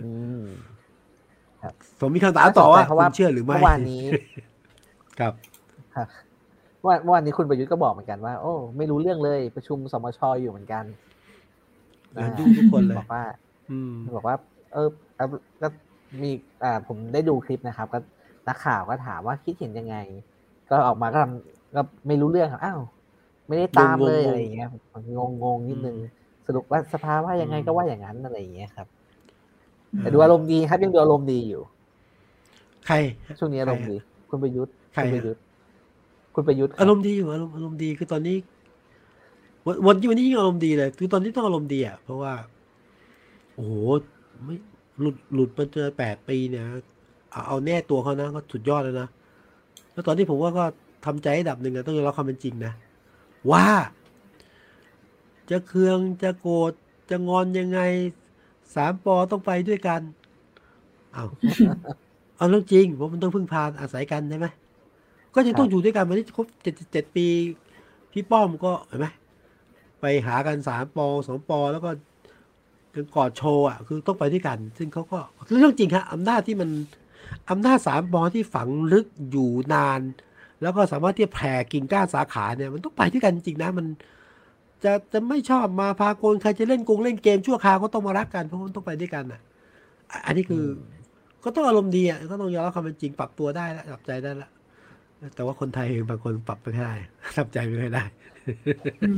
[0.03, 0.43] อืม
[1.99, 4.03] ผมมีคำถามต่อว่าน่าสนใจเพราะว่าคุณเชื่อหรือไม่เมื่อวานนี้
[5.20, 5.34] ครับ
[5.95, 6.07] ครับ
[6.82, 10.84] เมื่อเมื่อวานนี้คุณประยุทธ์ก็บอกเหมือนกันว่า โอ้ ไม่รู้เรื่องเลยประชุมสมชอยู่เหมือนกัน
[12.16, 13.24] งานยุ่งทุกคนเลยบอกว่า
[13.72, 14.36] อืมบอกว่า
[14.74, 15.28] เออเอา
[15.62, 15.68] ก็
[16.22, 16.32] มี
[16.64, 17.99] อ่าผมได้ดูคลิปนะครับ ก็
[18.48, 19.96] นักข่าวก็ถามว่าคิดเห็นยังไง
[20.70, 22.82] ก็ออกมาก็ทำก็ไม่รู้เรื่องครับอ้าว
[23.48, 24.68] ไม่ได้ตามเลยงงๆอะไรอย่างเงี้ย
[25.18, 25.96] งงงงๆนิดนึง
[26.46, 28.88] สรุปว่าสภาว่ายังไงก็ว่าอย่างนั้นอะไรอย่างเงี้ยครับ
[29.98, 31.62] แต่ดูอารมณ์ดีครับยังดูอารมณ์ดีอยู่
[32.88, 32.96] ใคร
[33.39, 33.96] ช่วงนี้อารมณ์ดี
[34.30, 35.42] คุณประยุทธ์ใครคุณฮะประยุทธ์
[36.34, 38.38] คุณประยุทธ์คบอารมณ์ดีอยู่อารมณ์อารมณ์ดีคือตอนนี้
[39.66, 42.34] วันวันที่วันนี้ยิ่งอารมณ์ดีเลย คือตอนนี้ต้องอารมณ์ดีอะเพราะว่า
[43.54, 43.74] โอ้โห
[44.46, 44.56] ไม่
[45.00, 46.66] หลุดหลุดมาเจอแปดปีเนี่ย
[47.32, 49.08] เอาเอาแน่ตัวเขานะก็สุดยอดแล้วนะ
[49.92, 50.66] แล้วตอนนี้ผมว่าก็
[51.06, 52.74] ทำใจให้ดับหนึ่งอะต้องยอมรับความเป็นจริงนะ
[53.52, 53.68] ว่า
[55.50, 56.72] จะเคืองจะโกรธ
[57.10, 57.80] จะงอนยังไง
[58.76, 60.02] สามปอต้องไปด้วยกัน
[61.14, 61.26] เอา
[62.38, 64.48] เอาเรื่องจริงเพราะมันต้องพึ่งพาอาศัยกันใช่ไหม
[65.36, 67.28] ก็จะต้องอยู่ด้วยกันมาที่ครบเจ็ดเจ็ดปี
[68.12, 69.08] พี่ป้อมก็เห็นไหม
[70.00, 71.90] ไปหากันสามปอสองปอแล้วก็
[72.96, 75.20] จนกอดโชว์อะคือต้องไปด้วยกัน ซึ่งเขาก็
[75.60, 76.70] เรื่องจริงครับอำนาจที่มัน
[77.50, 80.02] อำนาจสามปอที่ฝังลึกอยู่นาน
[80.62, 83.86] แล้วก็สามารถที่จะแผ่กิ่งก้านสาขาเนี่ยมันต้องไปด้วยกันจริงนะมัน
[84.84, 89.42] จะจะไม่ชอบมาพากลใครจะเล่นกงเล่นเกมชั่วคราวก็ต้องมารักกันเพราะมันต้องไปด้วยกันอะ
[90.26, 90.64] อันนี้คือ
[91.44, 94.52] ก็ต้องอารมณ์ดีอะก็ต้องยอมรับความเป็นจริงปรับตัวได้แล้วปรับใจได้แล้ว
[95.36, 96.92] แต่ว่าคนไทยบางคนปรับไม่ได้
[97.38, 98.04] ทำใจไม่ค่อยได้
[99.02, 99.18] อืม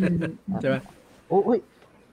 [0.62, 0.76] ใช่ไหม
[1.30, 1.60] โอ้ย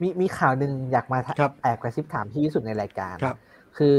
[0.01, 3.37] มีมีข่าวหนึ่งอยากมาครับแอบกระซิบถามพี่วิสุทธ์ในรายการครับ
[3.77, 3.97] คือ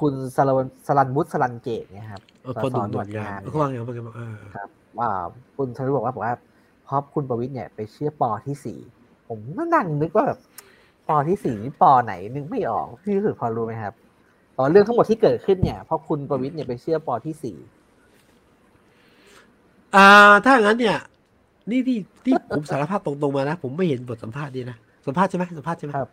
[0.00, 4.68] คุณสลันสลันบุตรสลันเกตเนี่ยครับเออคนหนุ่มสหนวดงามเนี่ยเขาว่าไงเขาว่าไงเออครับ
[4.98, 5.08] ว่า
[5.56, 6.34] คุณสรุปบอกว่าบอกว่า
[6.84, 8.78] เพราะคุณประวิทย์เนี่ยไปเชื่อปอที่สี่
[9.28, 10.38] ผมก็นั่งนึกว่าแบบ
[11.08, 13.94] ปอที่สี่นี่ปอไหนนึกไม่ออกพี่วิสุทธ์พอรู้ไหมครับ
[14.56, 17.56] อ๋อเรื่องทั้งหมดที่เกิดขึ้นเนี่ยเพราะคุณประวิทย์เนี่ยไปเชื่อปอที่สี่
[19.96, 20.06] อ่า
[20.44, 20.98] ถ้าอย่างนั้นเนี่ย
[21.70, 24.76] นี่ที่ที่ผมสารภาพตรงๆมานะผมไม่เห็นบทสัมภาษณ์นี่นะ
[25.06, 26.08] สัมภาษณ์ใช่ไหมสัมภาษณ์ใช่ไหมครับ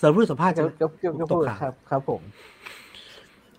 [0.00, 2.20] สารพูดสัมภาษณ์ก็ใช่ไหมก็ก็ก็พูดตกข่าวครับ ครับผม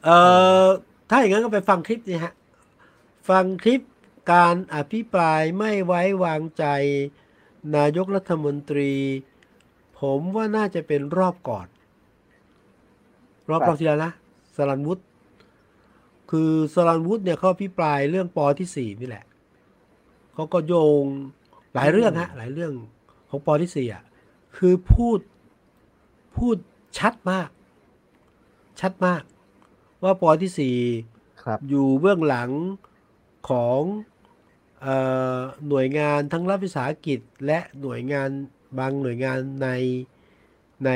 [0.05, 0.17] เอ่
[0.63, 0.65] อ
[1.09, 2.33] ถ้าอย่างนั้นก็ไปฟังคลิปนี่ฮะ
[3.29, 3.81] ฟังคลิป
[4.33, 6.65] การอภิปรายไม่ไว้วางใจ
[7.75, 8.93] นายกรัฐมนตรี
[9.99, 11.67] ผมว่าน่าจะเป็นรอบก่อน
[13.49, 14.11] รอบครับรอบที่แล้วนะ
[14.55, 15.03] สรันวุฒิ
[16.31, 19.25] คือสรันวุฒิเนี่ยเขาอภิปรายเรื่องปอที่สี่นี่แหละ
[20.33, 21.05] เขาก็โยง
[21.75, 22.71] หลายเรื่องฮะหลายเรื่อง
[23.29, 24.03] ของปอที่สี่อะ
[24.57, 25.19] คือพูด
[26.35, 26.57] พูด
[26.97, 27.49] ชัดมาก
[28.81, 29.21] ชัดมาก
[30.05, 30.77] ว่าปอที่สี่
[31.43, 32.51] ครับอยู่เบื้องหลัง
[33.49, 33.81] ของ
[34.81, 34.87] เอ
[35.37, 38.29] อหน่วยงานทั้งรัฐวิสาหกิจ และหน่วยงาน
[38.79, 39.69] บางหน่วยงานใน
[40.85, 40.91] ใน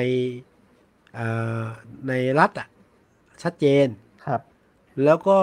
[1.16, 1.28] เอ่
[1.64, 1.66] อ
[2.08, 2.68] ในรัฐอะ
[3.44, 3.88] ชัดเจน
[4.26, 4.42] ครับ
[5.06, 5.40] แล้วก็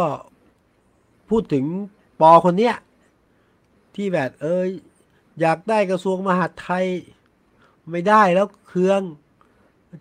[1.28, 1.64] พูดถึง
[2.20, 2.76] ปอคนเนี้ย
[3.94, 4.68] ที่แบบเอย
[5.40, 6.86] อยากได้กระทรวงมหาดไทย
[7.90, 9.02] ไม่ได้แล้วเครื่อง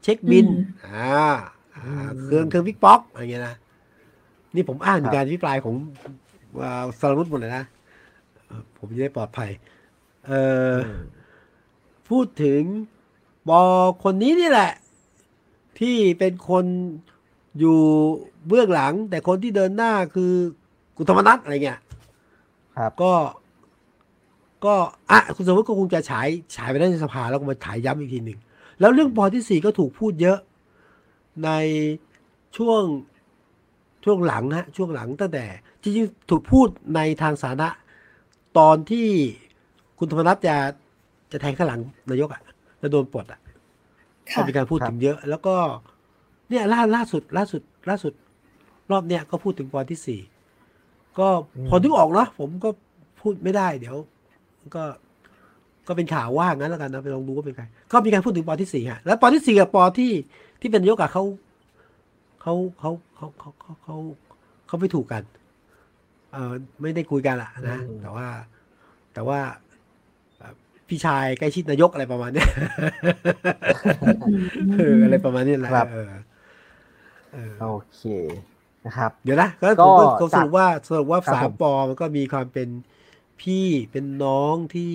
[0.04, 1.30] เช็คบินอืมอ่าอ่า
[2.24, 3.56] เครื่องเครื่องบิ๊กป๊อกอะไรเงี้ยนะ
[4.56, 5.76] นี่ผมอ่านครับการอภิปรายของ
[6.62, 7.64] อ่าสารวุฒิหมดเลยนะ
[8.46, 9.50] เอ่อผมจะได้ปลอดภัย
[10.26, 10.42] เอ่
[10.74, 11.04] ออม
[12.10, 12.62] พูดถึง
[13.48, 13.62] ปอ
[14.04, 14.72] คนนี้นี่แหละ
[15.80, 16.66] ที่เป็นคน
[17.60, 17.80] อยู่
[18.48, 20.32] เบื้องหลัง แต่คนที่เดินหน้าคือ
[20.98, 21.80] กุณธรรมนัทอะไรเงี้ย
[22.78, 23.14] ครับ ก็
[24.66, 24.74] ก็
[25.12, 28.40] อะคุณสมมติก็คงจะฉายฉายไปได้ในสภาแล้วก็มาฉายย้ำอีกทีหนึ่ง
[28.80, 30.38] แล้วเรื่องปอที่สี่ก็ถูกพูดเยอะ
[31.44, 31.50] ใน
[32.58, 32.84] ช่วง
[34.06, 35.46] ช่วงหลังนะช่วงหลังตั้งแต่
[35.82, 37.70] จริงๆถูกพูดในทางสาธารณะ
[38.58, 39.08] ตอนที่
[40.00, 40.56] คุณธรรมนัฐจะ
[41.32, 42.42] จะแทงข้างหลังนายกอะ
[42.80, 43.40] แล้วโดนปลดอะ
[44.26, 45.56] ก็ค่ะมีการพูดถึงเยอะ แล้วก็
[46.50, 48.14] เนี่ยล่าล่าสุดล่าสุดล่าสุด
[48.92, 50.22] รอบเนี้ยก็พูดถึงปอนที่สี่
[51.20, 51.28] ก็
[51.70, 52.70] พอนึกออกเนาะผมก็
[53.20, 53.96] พูดไม่ได้ เดี๋ยว
[54.76, 54.84] ก็
[55.88, 60.12] ก็เป็นข่าวว่างั้นแล้วกันนะไปลองดูว่าเป็นใครก็มีการพูดถึงปอที่สี่ฮะแล้วปอที่สี่กับปอที่
[60.62, 61.24] ที่เป็นนายกอะเขา
[62.42, 63.96] เขาเขาเขาเขาเขาเขา
[64.68, 65.24] เขาไม่ถูกกัน
[66.34, 68.28] เออไม่ได้คุยกันอะนะอืมแต่ว่า
[69.14, 69.40] แต่ว่า
[70.38, 70.54] เอ่อ
[70.88, 72.50] พี่ชายใกล้ชิดนายกอะไรประมาณเนี้ย
[74.74, 76.12] เอออะไรประมาณนี้แหละครับเออ
[77.34, 78.02] เออโอเค
[78.86, 82.70] นะครับ เดี๋ยวนะก็ก็ผมก็ก็สจากรุปว่าสรุปว่าครับสาผมมปอมันก็มีความเป็น
[83.42, 84.94] พี่เป็นน้องที่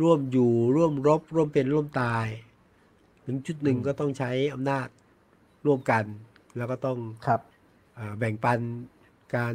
[0.00, 2.26] ร่วมอยู่ร่วมรบ ร่วมเป็นร่วมตาย
[3.26, 4.88] ถึงจุดหนึ่งก็ต้องใช้อำนาจ
[5.66, 6.04] ร่วมกัน
[6.56, 7.40] แล้วก็ต้องครับ
[7.94, 8.58] เอ่อแบ่งปัน
[9.34, 9.54] การ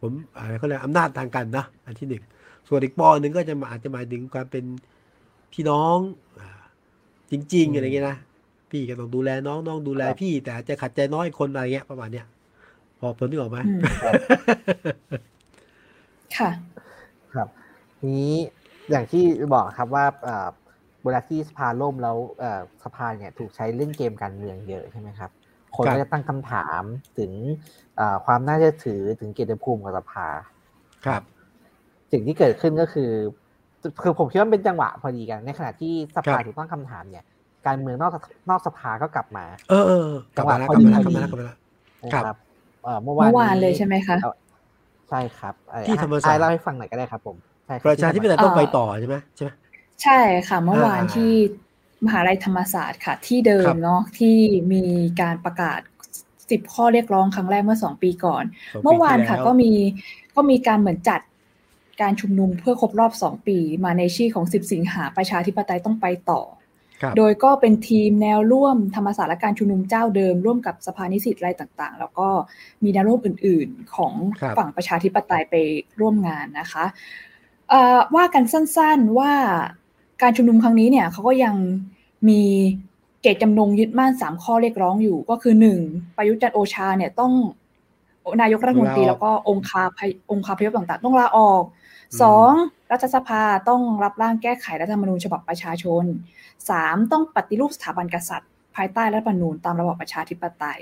[0.00, 2.22] ผมอะไรเขาเรียกอำนาจทางกันนะอันที่หนึ่ง
[2.68, 4.64] ส่วนอีกปอหนึ่งก็จะมาอาจจะหมายถึงความเป็น
[5.52, 5.98] พี่น้อง
[6.40, 6.48] อ่า
[7.30, 8.18] จริง ๆ อะไรเงี้ยนะ
[8.70, 12.26] พี่ก็ต้องดูแลน้องน้องดูแลครับพี่ แต่อาจจะขัดใจน้อยคนอะไรเงี้ยประมาณเนี้ย
[12.98, 13.80] พอผมนึกออกไหมอืม
[16.36, 16.50] ค่ะ
[17.34, 17.48] ครับ
[17.98, 18.36] ทีนี้
[18.92, 19.24] อย่างที่
[19.54, 20.48] บอกครับว่าเอ่อ
[21.04, 25.30] เวลาที่สภาล่มแล้วเอ่อสภาเนี่ยถูกใช้เล่นเกมการเมืองเยอะใช่ไหมครับ
[25.76, 26.82] คนครับก็จะตั้งคำถาม
[27.18, 27.32] ถึง
[27.96, 30.26] เอ่อความน่าเชื่อถือถึงเกียรติภูมิของสภา
[31.06, 31.22] ครับ
[32.12, 33.10] สิ่งที่เกิดขึ้นก็คือ
[34.02, 37.24] คือผมคิดว่ามันเป็นจังหวะพอดีกัน ในขณะที่สภาครับถูกตั้งคำถามเนี่ย
[37.66, 38.12] การเมืองนอก
[38.50, 41.56] นอกสภาก็กลับมา เออเออเออกลับมาแล้วจักงลัหบวะมาแล้วพกอลับดีมาแล้วกลับมาแล้ว
[42.02, 42.36] นะครับ
[42.84, 44.32] เอ่อเมื่อวานเมื่อวานเลยใช่ไหมคะเอา
[45.08, 47.51] ใช่ครับเอ่อที่ธรรมศาสตร์อะเล่าให้ฟังหน่อยก็ได้ครับผมใช่คบ
[47.86, 49.50] ประชาธิปไตยที่ธรรมศาสตร์ต้องไปต่อใช่ไหมใช่ไหม
[50.02, 51.32] ใช่ค่ะ เมื่อวานอ่าที่
[52.04, 54.36] มหาลัยธรรมศาสตร์ค่ะ ที่เดิครัมบเนาะที่
[54.72, 54.84] มี
[55.20, 55.80] การประกาศ
[56.50, 58.44] สิบข้อเรียกร้องครั้งแรกเมื่อสองปีก่อน
[58.74, 59.72] สงปีเมื่อวานที่ค่ะแล้วก็มี
[60.36, 61.20] ก็มีการเหมือนจัด
[62.02, 66.42] การชุมนุมเพื่อครบรอบสองปี มาในชื่อของสิบสิงหาประชาธิปไตยต้องไปต่อ
[67.02, 72.28] ครับโดยก็เป็นทีมแนวร่วมธรรมศาสตร์และการชุมนุมเจ้าเดิม ร่วมกับสภานิสิตอะไรต่างๆ แล้วก็
[72.84, 75.54] มีแนวร่วมอื่นๆของครับฝั่งประชาธิปไตยไป
[76.00, 77.31] ร่วมงานนะคะเอ่อ
[78.16, 79.32] ว่ากันสั้นๆว่า
[80.22, 81.54] การชุมนุมครั้งนี้เนี่ยเขาก็ยัง
[82.28, 82.42] มี
[83.22, 85.78] เจตจำนงยึดมั่นสามข้อเรียกร้องอยู่ก็คือหนึ่ง
[86.16, 87.32] ประยุทธ์จันทร์โอชาเนี่ยต้อง
[88.42, 92.50] นายกรัฐมนตรีลาออกแล้วก็องค์คาพยองค์คาพยพต่างๆ ต้องลาออกอืมสอง
[92.92, 96.04] รัฐสภาต้องรับร่างแก้ไขรัฐธรรมนูญฉบับประชาชน
[96.70, 100.80] สามต้องปฏิรูปสถาบันกษัตริย์ ภายใต้รัฐธรรมนูญตามระบอบประชาธิปไตย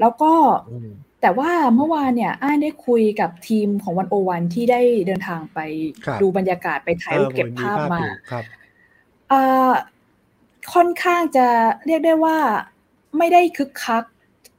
[0.00, 0.32] แล้วก็
[0.70, 0.90] อืม
[1.20, 5.58] แต่ว่าเมื่อวานเนี่ยอ้ายได้คุยกับทีมของวันโอวันที่ได้เดินทางไป
[6.04, 8.44] ครับดูบรรยากาศไปถ่ายรูปเก็บภาพมาอยู่ครับ
[9.28, 9.70] เอ่อ
[10.74, 11.46] ค่อนข้างจะ
[11.86, 12.36] เรียกได้ว่า
[13.18, 14.04] ไม่ได้คึกคัก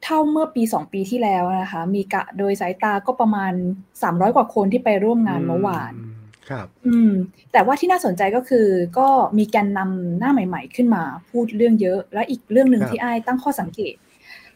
[0.03, 3.53] เท่าเมื่อปีสองปีที่แล้วนะคะ มีกะโดยสายตาก็ประมาณ
[3.93, 6.13] 300กว่าคนที่ไปร่วมงานเมื่อวานอืม
[6.49, 7.11] ครับ อืม
[7.51, 8.67] แต่ว่าที่น่าสนใจก็คือ
[8.99, 13.95] ก็มีแกนนำหน้าใหม่ ๆ ขึ้นมา พูดเรื่องเยอะ และอีกเรื่องหนึ่งครับที่อ้ายตั้งข้อสังเกต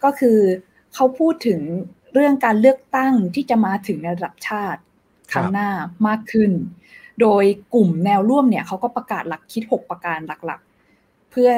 [0.03, 0.37] ก็คือ
[0.95, 1.59] เขาพูดถึง
[2.13, 4.81] เรื่องการเลือกตั้งที่จะมาถึงในระดับชาติ
[5.31, 5.69] ครั้งหน้า
[6.07, 6.51] มากขึ้น
[7.21, 11.51] โดยกลุ่มแนวร่วมเนี่ยเขาก็ประกาศหลักคิด 6 ประการหลักๆ เพื่อ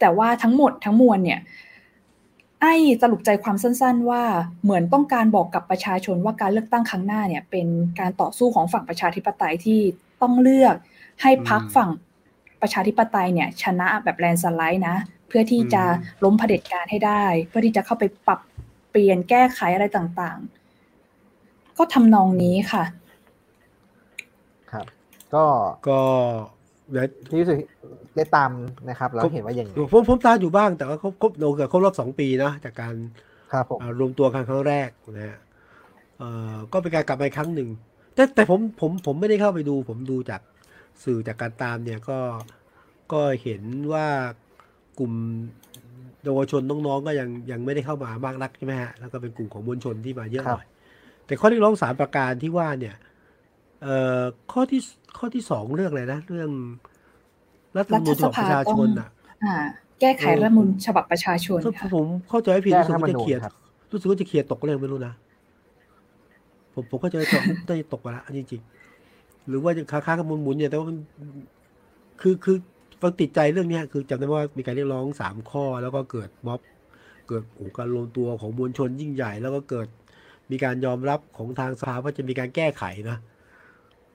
[0.00, 1.40] แต่ว่าทั้งหมดทั้งมวลเนี่ย
[2.60, 4.22] ไอ้สรุปใจความสั้น ๆ ว่า
[4.62, 7.66] เหมือนต้องการบอกกับประชาชนว่าการเลือกตั้งครั้งหน้าเนี่ย เป็น
[8.00, 9.80] การต่อสู้ของฝั่งประชาธิปไตยที่
[10.22, 10.74] ต้องเลือก
[11.22, 11.90] ให้พักอืมฝั่ง
[12.62, 14.96] ประชาธิปไตยเนี่ยชนะแบบแลนด์สไลด์นะ
[15.28, 18.40] เพื่อที่จะอืมล้มเผด็จการให้ได้ เพื่อที่จะเข้าไปปรับ
[18.90, 22.84] เปลี่ยนแก้ไขอะไรต่างๆ ก็ทำนองนี้ค่ะ
[24.72, 24.86] ครับ
[25.34, 25.44] ก็
[25.88, 26.00] ก็
[26.90, 27.58] เดี๋ยวพี่รู้สึก
[28.16, 28.50] ได้ตาม
[28.88, 32.94] นะครับแล้วเห็นว่าอย่างไงผมผมตามอยู่บ้างแต่ว่าครบครบโดนกับครบรอบสองปีนะจากการ
[33.52, 35.38] ครับผมอ่ารวมตัวกันครั้งแรกนะฮะ
[36.18, 37.68] เอ่อก็เป็นการกลับมาอีกครั้งหนึ่ง
[38.14, 40.40] แต่แต่ผมผมผมไม่ได้เข้าไปดู ผมดูจาก
[41.04, 42.18] สื่อจากการตามเนี่ยก็
[43.12, 44.06] ก็เห็นว่า
[44.98, 45.12] กลุ่ม
[46.24, 50.66] เยาวชนน้องๆก็ยังยังไม่ได้เข้ามามากนักใช่ไหมฮะแล้วก็เป็นกลุ่มของมวลชนที่มาเยอะหน่อย
[51.26, 52.96] แต่ข้อเรียกร้องสามประการที่ว่าเนี่ย
[53.82, 54.22] เอ่อ
[54.52, 54.80] ข้อที่
[55.18, 56.50] ข้อที่สองเรื่องอะไรนะ เรื่อง
[57.76, 59.08] รัฐธรรมนูญฉบับประชาชนอะ
[59.44, 59.56] อ่า
[60.00, 63.54] แก้ไขเออรัฐธรรมนูญฉบับประชาชนถ้าค่ะผมเข้าใจไม่ผิดแก้รู้สึกรัฐธรรมว่าจะนูญเคลียร์ครับ
[63.92, 65.14] รู้สึกว่าจะเคลียร์ตกก็เลยไม่รู้นะ
[66.74, 68.62] ผมผมเข้าใจว่าจะน่าจะตกไปแล้วอันนี้จริง
[69.48, 70.98] หรือว่าจะค้าค้ากันหมุนๆเนี่ยแต่ว่ามัน
[72.20, 72.56] คือคือ
[73.02, 76.60] ฟังติดใจเรื่องเนี้ยคือจำได้ว่ามีการเรียกร้องสามข้อ แล้วก็เกิดม็อบ
[77.28, 79.86] เกิดโอ้โหการรวมตัวของมวลชนยิ่งใหญ่ แล้วก็เกิด
[80.50, 83.18] มีการยอมรับของทางสภาว่าจะมีการแก้ไขนะ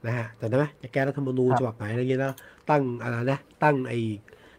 [0.06, 2.38] นะฮะแต่ได้ไหมจะแก้รัฐธรรมนูญครับฉบับไหนอะไรเงี้ยนะ
[2.70, 4.00] ตั้งอะไรนะตั้งไอ้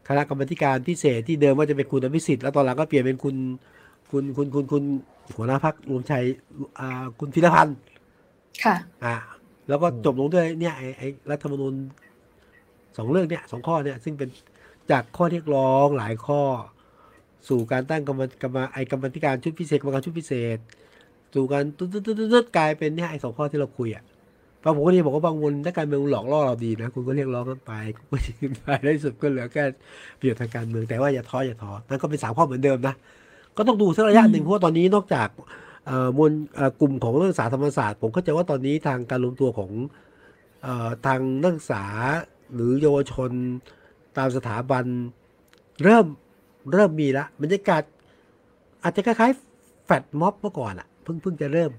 [0.08, 3.36] คณะกรรมาธิการพิเศษที่เดิมว่าจะเป็นคุณอภิสิทธิ์แล้วตอนหลังก็เปลี่ยนเป็นคุณ
[4.10, 4.84] คุณคุณคุณคุณ
[5.36, 6.24] หัวหน้าพักรวมชัย
[6.78, 7.76] อ่าคุณพิรพันธ์
[8.64, 9.14] ค่ะ อ่า
[9.68, 11.74] แล้วก็อืมจบลงด้วยเนี่ยไอ้ไอ้รัฐธรรมนูญ
[12.96, 14.28] สองเรื่องเนี่ยสองข้อเนี่ยซึ่งเป็น
[14.90, 16.42] จากข้อเรียกร้องหลายข้อ
[17.48, 20.58] สู่การตั้งกรรมกรรมไอ้กรรมาธิการชุดพิเศษกรรมการชุดพิเศษ
[21.34, 24.04] สู่การตุ๊ดตุ๊ดตุ๊ดตุ๊ดกลายเป็นเนี่ยไอ้สองข้อที่เราคุยอะ
[24.60, 29.64] เพราะผมก็เลยบอกว่าบางวนถ้าการเมืองหลอกล่อเราดีนะคุณก็เรียกร้องกันไปคุณก็ยืนไปในที่สุดก็เหลือแค่
[30.18, 32.94] ประโยชน์ทางการเมืองแต่ว่าอย่าท้ออย่าท้อนั่นก็เป็นสามข้อเหมือนเดิมนะ
[33.56, 35.63] ก็ต้องดูสักระยะหนึ่งอืมเพราะว่าตอนนี้นอกจากเอ่อ
[36.16, 39.70] มวลเอ่อกลุ่มของนักศึกษาธรรมศาสตร์ ผมเข้าใจว่าตอนนี้ทางการรวมตัวของ
[40.62, 41.84] เอ่อทางนักศึกษา
[42.54, 43.30] หรือเยาวชน
[44.18, 44.84] ตามสถาบัน
[45.84, 46.06] เริ่ม
[46.72, 47.82] เริ่มมีละบรรยากาศ
[48.82, 51.70] อาจจะคล้ายๆแฟดม็อบเมื่อก่อนอะเพิ่งเพิ่งจะเริ่ม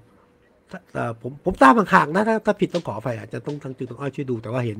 [0.70, 4.78] ถ้าเอ่อผมผมตามห่างๆนะถ้าถ้าผิดต้องขออภัยอาจจะต้องทางจุดต้องอ้อยช่วยดูแต่ว่าเห็น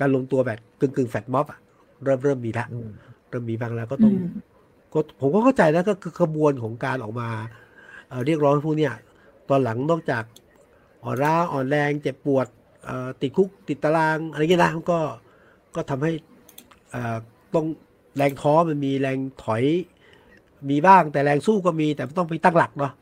[0.00, 1.58] การรวมตัวแบบกึ่งกึ่งๆแฟดม็อบอะ
[2.04, 2.90] เริ่มเริ่มมีละอืม
[3.30, 4.22] เริ่มมีบ้างแล้วก็อืต้องม
[4.92, 7.28] ก็ผมก็เข้าใจนะก็คือขบวนของการออกมา
[8.10, 8.92] เอ่อเรียกร้องให้พวกเนี้ย
[9.48, 10.24] ตอนหลังนอกจาก
[11.04, 12.46] อ่อนล้าอ่อนแรงเจ็บปวด
[12.84, 15.00] เอ่อติดคุกติดตารางอะไรเงี้ยนะมันก็
[15.74, 16.12] ก็ทำให้
[16.90, 17.16] เอ่อ
[17.54, 17.66] ต้อง
[18.16, 19.64] แรงท้อมันมีแรงถอย
[20.70, 22.92] มีบ้างแต่แรงสู้ก็มีแต่ต้องไปตั้งหลักเนาะ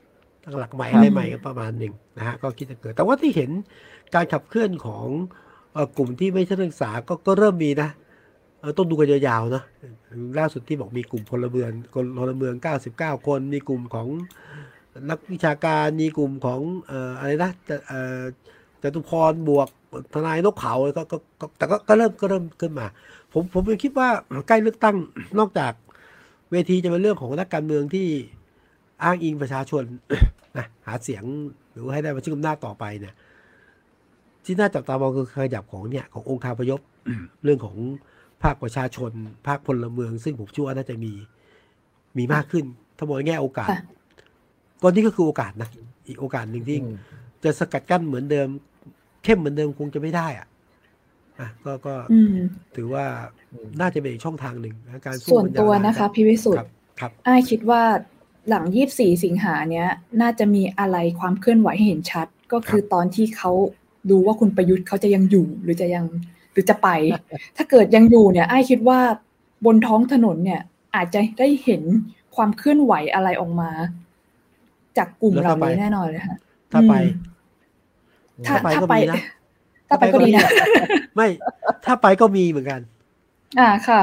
[0.45, 3.51] ตั้งหลักใหม่อะไรใหม่กันประมาณหนึ่งนะฮะก็คิดจะเกิด แต่ว่าที่เห็น
[4.15, 5.07] การขับเคลื่อนของ
[5.73, 7.89] เอ่อกลุ่มที่ไม่ใช่นักศึกษาก็ก็เริ่มมีนะ
[8.61, 9.63] เออต้องดูกันยาวๆนะ
[10.39, 12.55] ล่าสุดที่บอกมีกลุ่มพลเมืองคนพลเมือง
[12.91, 14.09] 99 คน มีกลุ่มของ
[15.11, 18.21] นักวิชาการมีกลุ่มของเอ่ออะไรนะจะเอ่อ
[18.83, 19.69] จตุพรบวก
[20.13, 21.03] ทนายนกเขาก็
[21.41, 22.87] ก็แต่ก็ก็เริ่มก็เริ่มขึ้นมา
[23.33, 24.09] ผมผมคิดว่า
[24.49, 24.97] ใกล้เลือกตั้ง
[25.39, 25.73] นอกจาก
[26.51, 28.07] เวทีจะเป็นเรื่องของนักการเมืองที่
[29.03, 29.85] อ้างอิงประชาชน
[30.59, 31.25] นะหาเสียง
[31.73, 33.15] หรือว่าให้ได้มาชิงอำนาจต่อไปเนี่ย
[34.45, 36.81] ที่น่าจับตามองคือขยับของเนี่ยขององค์คาพยพ
[37.45, 37.77] เรื่องของ
[38.43, 39.11] ภาคประชาชน
[39.47, 41.13] ภาคพลเมือง ซึ่งผมเชื่อว่าน่าจะมี
[42.19, 42.65] มีมากขึ้น
[42.97, 43.69] ถ้ามองแง่โอกาส
[44.83, 45.68] ค่ะก็นี่ก็คือโอกาสนะ
[46.07, 46.95] อีกโอกาสหนึ่งที่อืม
[47.45, 48.49] จะสกัดกั้นเหมือนเดิม
[49.24, 50.47] เข้มเหมือนเดิมคงจะไม่ได้อะ
[51.39, 52.37] อะก็ก็อืม
[52.76, 53.05] ถือว่า
[53.53, 56.70] อืมน่าจะเป็นอีกช่องทางหนึ่งนะการสู้ส่วนมัยาตัวานะคะรับพี่วิสุทครัธ์บ
[57.01, 57.83] ครับอ้ายคิดว่า
[58.49, 58.64] หลัง
[58.95, 59.89] 24สิงหาเนี้ย
[60.20, 63.51] น่าจะมีอะไรความเคลื่อนไหวให้เห็นชัด ก็คือตอนที่เขา
[64.11, 66.05] ดูว่าคุณประยุทธ์เขาจะยังอยู่หรือจะยัง
[66.53, 66.89] หรือจะไป
[67.57, 69.01] ถ้าเกิดยังอยู่เนี่ยอ้ายคิดว่า
[69.64, 70.61] บนท้องถนนเนี่ย
[70.95, 71.83] อาจจะได้เห็น
[72.37, 73.70] ความเคลื่อนไหวอะไรออกมา
[74.99, 76.37] จากกลุ่มแล้วเหล่าถ้าไปนี้แน่นอนเลยค่ะ
[76.73, 76.95] ถ้าไป
[78.37, 79.21] อืมถ้าถ้าถ้าไปไปก็มีนะ
[79.89, 80.51] ถ้าไปก็ดีนะ
[81.17, 81.29] ไม่
[81.87, 82.81] ถ้าไปก็มีเหมือนกัน
[83.59, 84.01] อ่าค่ะ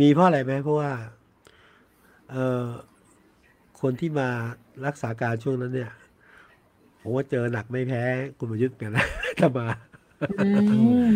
[0.00, 0.90] มีเพราะอะไรไหมเพราะว่า
[2.30, 2.66] เอ่อ
[3.80, 4.28] คนที่มา
[4.86, 5.92] รักษาการช่วงนั้นเนี่ย
[7.02, 8.02] ผมว่าเจอหนักไม่แพ้
[8.38, 9.06] คุณประยุทธ์เหมือนกันนะ
[9.38, 9.66] ถ้ามา
[10.38, 10.46] อื
[11.08, 11.10] ม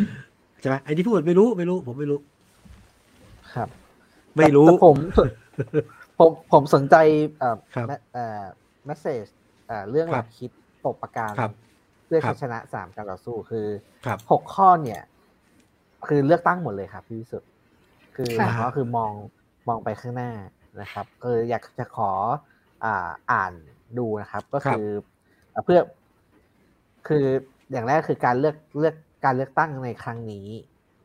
[0.61, 2.18] ใช่ไหมไอ้ที่พูดไม่รู้ไม่รู้ ผมไม่รู้
[3.55, 3.68] ครับ
[4.37, 4.97] ไม่รู้แต่ผม
[6.18, 6.97] ผมผมสนใจ
[7.39, 9.24] เอ่อครับแมเอ่อแมสเซจ
[9.66, 10.51] เอ่อเรื่องคหรัลับกคิด
[10.87, 11.53] ตกประการครับ
[12.07, 13.66] เพื่อครัชับยชนะสามการต่อสู้คือ
[14.07, 15.01] ครับหกข้อเนี่ย
[16.07, 17.51] คือเลือกตั้งหมดเลยครับพี่วิสุทธ์
[18.16, 19.12] คือค่ะก็คือมอง
[19.68, 20.30] มองไปข้างหน้า
[20.80, 22.11] นะครับเอออยากจะขอ
[22.85, 23.53] อ่าอ่าน
[23.99, 24.87] ดูนะครับ ก็คือ
[25.55, 25.80] อะเพื่อ
[27.09, 27.24] คือ
[27.72, 30.47] อย่างแรกคือการเลือกเลือกการเลือกตั้งในครั้งนี้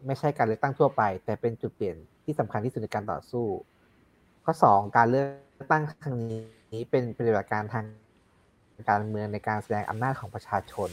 [0.06, 3.46] ไม่ใช่การเลือกตั้งทั่วไป แต่เป็นจุดเปลี่ยนที่สำคัญที่สุดในการต่อสู้
[4.44, 5.26] ข้อสองการเลือ
[5.64, 6.42] กตั้งครั้งนี้
[6.92, 7.86] เป็นปฏิบัติการทาง
[8.90, 10.90] การเมืองในการแสดงอำนาจของประชาชน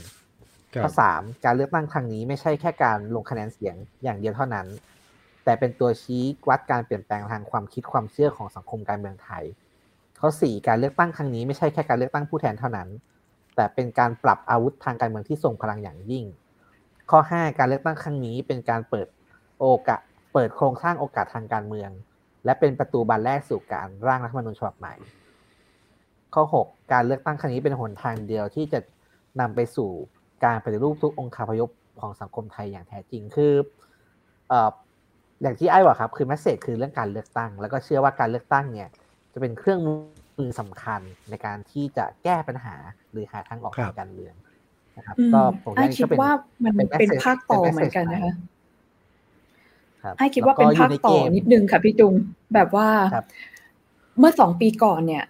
[0.75, 4.67] ครับข้อสามการเลือกตั้งครั้งนี้ไม่ใช่แค่การลงคะแนนเสียงอย่างเดียวเท่านั้น
[5.45, 9.45] แต่เป็นตัวชี้วัดการเปลี่ยนแปลงทางความคิดความเชื่อของสังคมการเมืองไทย
[10.21, 12.89] ข้อสี่การเลือกตั้งครั้งนี้ไม่ใช่แค่การเลือกตั้งผู้แทนเท่านั้น
[13.57, 16.25] แต่เป็นการปรับอาวุธทางการเมืองที่ทรงพลังอย่างยิ่ง
[17.11, 19.07] ข้อห้าการเลือกตั้งครั้งนี้เป็นการเปิด
[19.61, 20.01] โอกาส
[20.33, 21.91] เปิดโครงสร้างโอกาสทางการเมือง
[22.45, 24.95] และเป็นประตูบานแรกสู่การร่างรัฐธรรมนูญฉบับใหม่
[26.35, 28.79] ข้อ 6 การเลือกตั้งครั้งนี้เป็นหนทางเดียวที่จะ
[29.41, 29.91] นำไปสู่
[30.45, 31.71] การปฏิรูปทุกองค์คาพยพ
[32.01, 33.53] ของสังคมไทยอย่างแท้จริงคือ
[34.49, 34.71] เอ่อ
[35.43, 38.89] อย่างที่ไอ้บอกครับคือแมสเซจคือเรื่องการเลือกตั้ง แล้วก็เชื่อว่าการเลือกตั้งเนี่ย
[39.33, 39.81] จะเป็นเครื่อง
[40.39, 42.75] มือสำคัญในการที่จะแก้ปัญหา
[43.11, 44.35] หรือหาทางออกครัทาบงการเมือง
[44.97, 46.33] นะครับอืมก็ผมอ้ายนี่คิดก็เป็นว่า
[46.65, 48.35] มันเป็นเป็น message ภาคต่อเป็นเหมือนกัน message นะคะ
[50.03, 52.13] ครับไอ้คิดว่าเป็นแล้วก็ภาคต่ออยู่ในเกมนิดนึงค่ะพี่จุง
[52.55, 53.27] แบบว่าครับ
[54.19, 55.25] เมื่อสองปีก่อนเนี่ย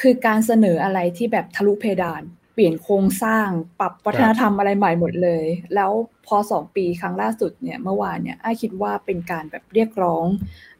[0.00, 2.22] คือการเสนออะไรที่แบบทะลุเพดาน
[2.54, 3.48] เปลี่ยนโครงสร้าง
[3.80, 5.44] ปรับวัฒนธรรมอะไรใหม่หมดเลย
[5.74, 5.90] แล้ว
[6.26, 10.26] พอสองปีครั้งล่าสุดเนี่ยเมื่อวานเนี่ยไอ้คิดว่าเป็นการแบบเรียกร้อง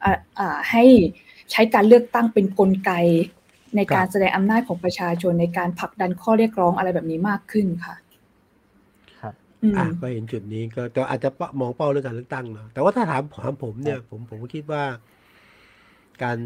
[0.05, 0.85] อ่าอ่าให้
[1.51, 2.93] ใช้การเลือกตั้งเป็นกลไก
[3.77, 7.97] ในการครับแสดงอำนาจของประชาชนในการผลักดันข้อเรียกร้องอะไรแบบนี้มากขึ้นค่ะ
[9.21, 14.85] ครับอืมอะก็เห็นจุดนี้ก็แต่อาจจะมองเป้าเรื่องการเลือกตั้งเนาะแต่ว่าถ้าถามถามผมเนี่ย ผมผมก็คิดว่า
[16.23, 16.39] การ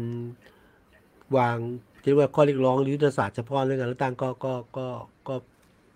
[1.37, 1.57] วาง
[2.03, 4.87] เรียกว่าข้อเรียกร้องหรือยุทธศาสตร์เฉพาะเรื่องการเลือกตั้งก็ก็ก็
[5.27, 5.35] ก็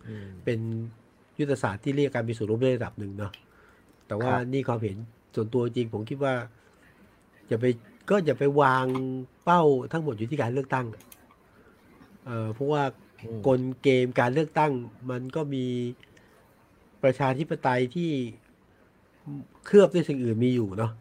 [0.08, 0.60] อืมเป็น
[1.40, 3.32] ยุทธศาสตร์ที่เรียกการมีส่วนร่วมในระดับหนึ่งเนาะ
[4.08, 4.98] แต่ว่าครับนี่ความเห็น
[5.36, 6.34] ส่วนตัวจริงผมคิดว่า
[7.48, 7.66] อย่าไป
[8.10, 8.86] ก็อย่าไปวาง
[9.44, 10.88] เป้าทั้งหมดอยู่ที่การเลือกตั้ง
[12.26, 12.84] เอ่อเพราะว่า
[13.24, 14.72] อืมกลเกมการเลือกตั้ง
[15.10, 15.66] มันก็มี
[17.04, 18.12] ประชาธิปไตยที่
[19.66, 20.92] เคลือบด้วยสิ่งอื่นมีอยู่เนาะ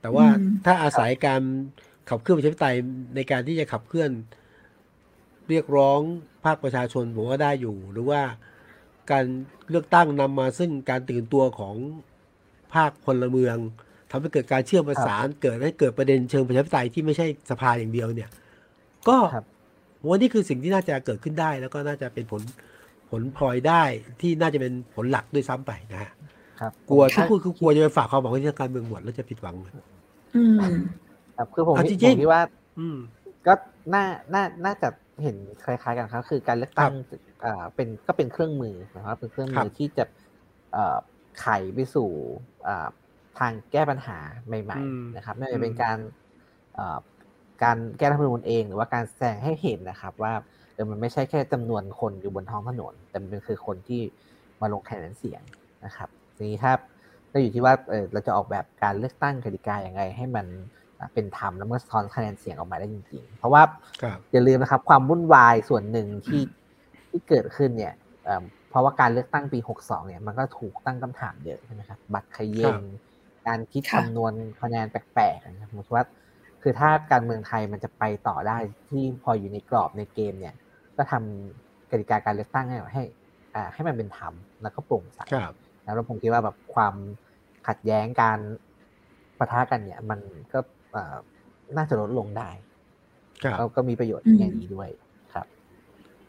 [0.00, 1.42] แต่ว่าอืมถ้าอาศัยการ
[2.08, 2.76] ขับเคลื่อนประชาธิปไตย
[3.14, 4.10] ในการที่จะขับเคลื่อน
[5.52, 6.00] เรียกร้อง
[6.44, 8.20] ภาคประชาชนผมว่าได้อยู่ หรือว่า
[9.10, 9.24] การ
[9.70, 11.76] เลือกตั้งนำมาซึ่งการตื่นตัวของ
[12.74, 13.56] ภาคพลเมือง
[14.10, 18.30] ทำให้เกิดการเชื่อมประสานเกิดให้เกิดประเด็นเชิงประชาธิปไตยที่ไม่ใช่สภาอย่างเดียวเนี่ย
[19.08, 19.44] ก็ครับ
[20.00, 22.42] ผมว่านี่คือสิ่งที่น่าจะเกิดขึ้นได้ แล้วก็น่าจะเป็นผล
[23.10, 23.82] ผลพลอยได้
[24.20, 26.10] ที่น่าจะเป็นผลหลักด้วยซ้ำไปนะฮะ
[26.60, 29.54] ครับกลัวค่ะที่พูดคือกลัวจะไปฝากความหวังไว้ที่ทางการเมืองหมดแล้วจะผิดหวัง
[30.36, 30.58] อืม
[31.36, 32.42] ครับคือผมเอาคิดจริงๆผมคิดว่า
[32.78, 32.96] อืม
[33.46, 33.52] ก็
[33.94, 34.88] น่าน่าน่าจะ
[35.22, 36.92] เห็นคล้ายๆกันครับ คือการเลือกตั้ง
[37.42, 40.04] เอ่อเป็นก็เป็นเครื่องมือนะครับ เป็นเครื่องครัมือบที่จะ
[40.72, 40.96] เอ่อ
[41.40, 42.10] ไขไปสู่
[42.64, 42.88] เอ่อ
[43.38, 45.98] ทางแก้ปัญหาใหม่อืมๆนะครับไม่ว่าจะเป็นอืมการ
[46.74, 46.98] เอ่อ
[47.62, 50.32] การแก้รัฐธรรมนูญเอง หรือว่าการแสดงให้เห็นนะครับ ว่า
[50.74, 54.02] เออมันไม่ใช่แค่จำนวนคนอยู่บนท้องถนน แต่มันเป็นคือคนที่
[54.60, 55.42] มาลงคะแนนเสียง
[55.84, 56.72] นะครับทีนี้ถ้า
[57.32, 60.81] ก็อยู่ที่ว่าเออเราจะออกแบบการเลือกตั้งกติกาอย่างไรให้มันอะ
[61.14, 63.62] เป็นธรรมแล้วมันสะท้อนคะแนนเสียงออกมาได้จริงๆ เพราะว่า
[64.02, 66.42] ครับอย่าลืมนะครับ ความวุ่นวายส่วนหนึ่งที่
[67.08, 67.94] ที่เกิดขึ้นเนี่ย
[68.24, 72.82] เอ่อเพราะว่าการเลือกตั้งปี 62 เนี่ยมันก็ถูกตั้งคำถามเยอะใช่ไหมครับบัตรเขยครังบ
[73.48, 76.06] การคิดค่ะคำนวณคะแนนแปลกๆนะครับผมคิดว่า
[76.62, 80.54] คือถ้าการเมืองไทยมันจะไปต่อได้ที่พออยู่ในกรอบในเกมเนี่ย
[80.96, 83.02] ก็ทำกติกาการเลือกตั้งให้ให้
[83.54, 86.94] อ่าให้มันเป็นธรรมแล้วก็โปร่งใสครับแล้วผมคิดว่าแบบความ
[87.68, 88.38] ขัดแย้งการ
[89.38, 90.20] ปะทะกันเนี่ย มัน
[90.52, 90.81] ก็เอ่อ
[91.76, 92.50] น่าจะลดลงได้
[93.44, 94.88] ครับก็ก็มีประโยชน์อืมในแง่นี้ด้วย
[95.34, 95.46] ครับ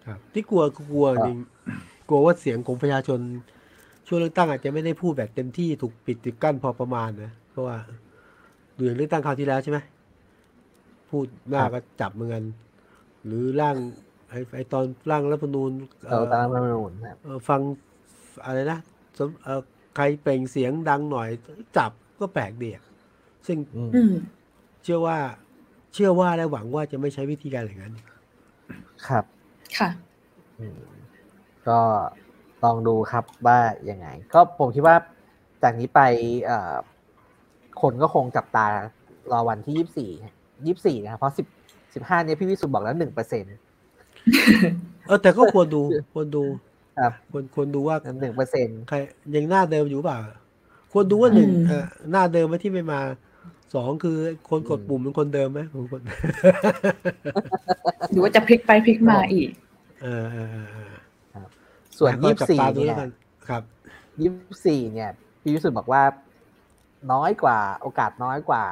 [0.06, 1.38] ครับ ที่กลัวกลัวจริง
[2.10, 3.20] กลัวว่าเสียงของประชาชน
[4.08, 7.78] ช่วงเลือกตั้งอาจจะไม่ได้พูดแบบเต็มที่ถูกปิดติดกั้นพอประมาณนะเพราะว่า
[8.78, 9.80] ดูอย่างเลือกตั้งคราวที่แล้วใช่ไหม
[11.10, 12.44] พูดมากก็จับเหมือนกัน
[13.26, 13.78] หรือร่าง
[14.30, 15.72] ไอ้ไอ้ตอนร่างรัฐธรรมนูญ
[16.08, 17.62] เออตามรัฐธรรมนูญครับเอ่อฟัง
[18.46, 18.80] อะไรนะ
[19.18, 19.62] สมเอ่อ
[19.96, 21.30] ใครเปล่งเสียงดังหน่อย
[21.78, 22.80] จับก็แปลกเดีย
[23.48, 24.14] ซึ่งอืมอืม
[24.84, 25.18] เชื่อว่า
[25.94, 27.94] เชื่อว่าและหวังว่าจะไม่ใช้วิธีการอย่างนั้น
[29.08, 29.26] ครับ
[29.78, 29.90] ค่ะ
[30.60, 30.82] อืม
[31.68, 31.80] ก็
[32.64, 33.60] ลองดูครับว่า
[33.90, 34.96] ยังไง ก็ผมคิดว่า
[35.64, 36.02] จากนี้ไป
[36.46, 36.74] เอ่อ
[37.82, 38.66] คนก็คงจับตา
[39.32, 40.12] รอวันที่ยี่สี่
[40.66, 41.46] ยี่สี่นะครับเพราะสิบ
[41.94, 43.56] สิบห้าเนี่ยพี่วิสุทธ์บอกแล้วหนึ่งเปอร์เซ็นต์
[45.08, 45.82] เออแต่ก็ควรดู
[46.14, 46.44] ควรดู
[47.00, 48.96] ครับควรควรดูว่าหนึ่งเปอร์เซ็นต์ใคร
[49.36, 50.20] ยังหน้าเดิมอยู่เปล่า
[50.92, 53.00] ควรดูว่าหนึ่งอืมเอ่อหน้าเดิมไหมที่ไม่มา
[53.76, 54.18] สองคือ
[54.50, 56.02] คนกดปุ่มเป็นคนเดิมไหมผมคน
[58.12, 59.50] หรือว่าจะพลิกไปพลิกมาอีก
[60.04, 60.78] เออเออเออเอ
[61.44, 61.48] อ
[61.98, 63.10] ส่วนก็ยี่จับสี่ตาดูเนี่แล้วยกัน
[63.48, 63.64] ครับ
[64.22, 64.32] ยี่
[64.66, 66.04] สี่เนี่ยพี่วิสุทธ์บอกว่า
[67.12, 68.64] น้อยกว่าโอกาสน้อยกว่า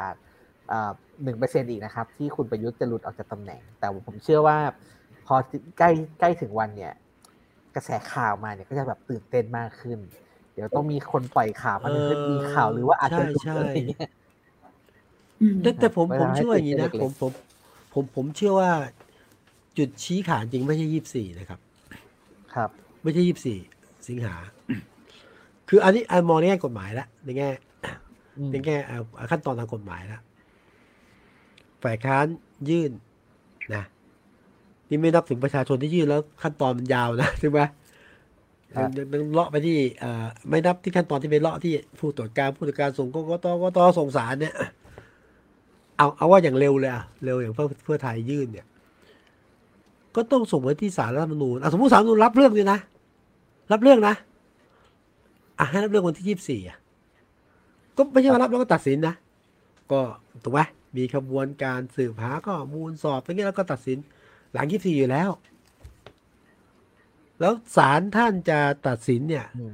[1.24, 4.58] หนึ่งเปอร์เซ็นอีกนะครับ ที่คุณประยุทธ์จะหลุดออกจากตำแหน่ง แต่ผมเชื่อว่า
[5.28, 5.36] พอ
[5.78, 6.94] ใกล้ใกล้ถึงวันเนี่ย
[7.76, 10.00] กระแสข่าวมาเนี่ยก็จะแบบตื่นเต้นมากขึ้น
[10.54, 14.21] เดี๋ยวต้องมีคนปล่อยข่าวมาเออมีข่าวหรือว่าอาจจะหลุดใช่อะไรอย่างเงี้ยอืม
[15.62, 17.32] แต่แต่ผมเวลาผมให้เชื่อว่าอย่างนี้นะตื่นเต้นเล็กๆผมผม
[17.94, 18.72] ผมผมเชื่อว่า
[19.78, 21.60] จุดชี้ขาดจริงไม่ใช่ยี่สิบสี่นะครับ
[22.56, 22.70] ครับ
[23.04, 23.60] ไม่ใช่ยี่สิบสี่
[24.08, 24.36] สิงหา
[25.70, 27.50] คืออันนี้อันมองในแง่กฎหมายแล้วในแง่
[28.38, 30.22] อืมในแง่เอ่อขั้นตอนทางกฎหมายแล้ว
[31.84, 32.26] ฝ่ายค้าน
[32.70, 32.92] ยื่น
[33.76, 33.84] นะ
[34.90, 37.60] นี่ไม่นับถึงประชาชนที่ยื่นแล้วขั้นตอนมันยาวนะใช่ไหม
[38.74, 44.56] ยังยังยังเลาะไปที่เอ่อไม่นับที่ขั้นตอนที่ไปเลาะที่ผู้ตรวจการผู้ตรวจการส่งกกตกตส่งสารเนี่ย
[46.02, 48.66] เอาเอาว่าอย่างเร็วเลยอะเร็วอย่างเพื่อเพื่อไทยยื่นเนี่ย
[50.16, 52.80] ก็ต้องส่งไปที่ศาลรัฐธรรมนูญอะสมมติศาลรัฐธรรมนูญรับเรื่องเลยนะ
[53.72, 54.16] รับเรื่องนะ
[55.60, 56.78] อะให้รับเรื่องวันที่ยี่สิบสี่อะ
[57.98, 59.16] ก็ไม่ใช่ว่ารับแล้วก็ตัดสินนะ
[59.92, 60.02] ก็
[60.44, 60.60] ถูกไหม
[60.98, 63.98] มีขบวนการสืบหาข้อมูลสอบอย่างเงี้ยแล้วก็ตัดสิน
[64.54, 65.30] หลังยี่สิบสี่อยู่แล้ว
[67.40, 69.74] แล้วศาลท่านจะตัดสินเนี่ยอืม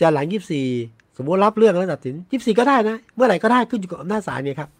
[0.00, 0.68] จะหลังยี่สิบสี่
[1.16, 4.79] สมมติรับเรื่องแล้วตัดสินยี่สิบสี่ก็ได้นะ เมื่อไหร่ก็ได้ขึ้นอยู่กับอำนาจศาลเนี่ยครับอื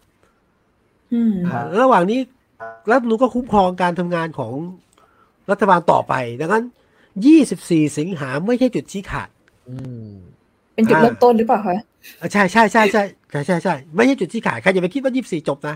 [1.53, 2.19] รับระหว่างนี้
[2.89, 4.53] รัฐธรรมนูญก็คุ้มครองการทำงานของ
[5.51, 6.63] รัฐบาลต่อไป ดังนั้น
[7.29, 9.29] 24 สิงหาไม่ใช่จุดชี้ขาด
[9.69, 9.75] อื
[10.09, 10.11] ม
[10.75, 11.77] เป็นจุดอ่าเริ่มต้นหรือเปล่าคะ
[12.19, 15.75] อะใช่ใช่ใช่ใช่ใช่ใช่ใช่ไม่ใช่จุดชี้ขาดใครอย่าไปคิดว่า 24 จบนะ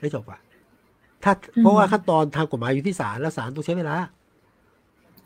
[0.00, 0.40] ไม่จบอะ
[1.24, 3.96] ถ้าเพราะว่าขั้นตอนทางกฎหมายอยู่ที่ศาลแล้วศาลต้องใช้เวลา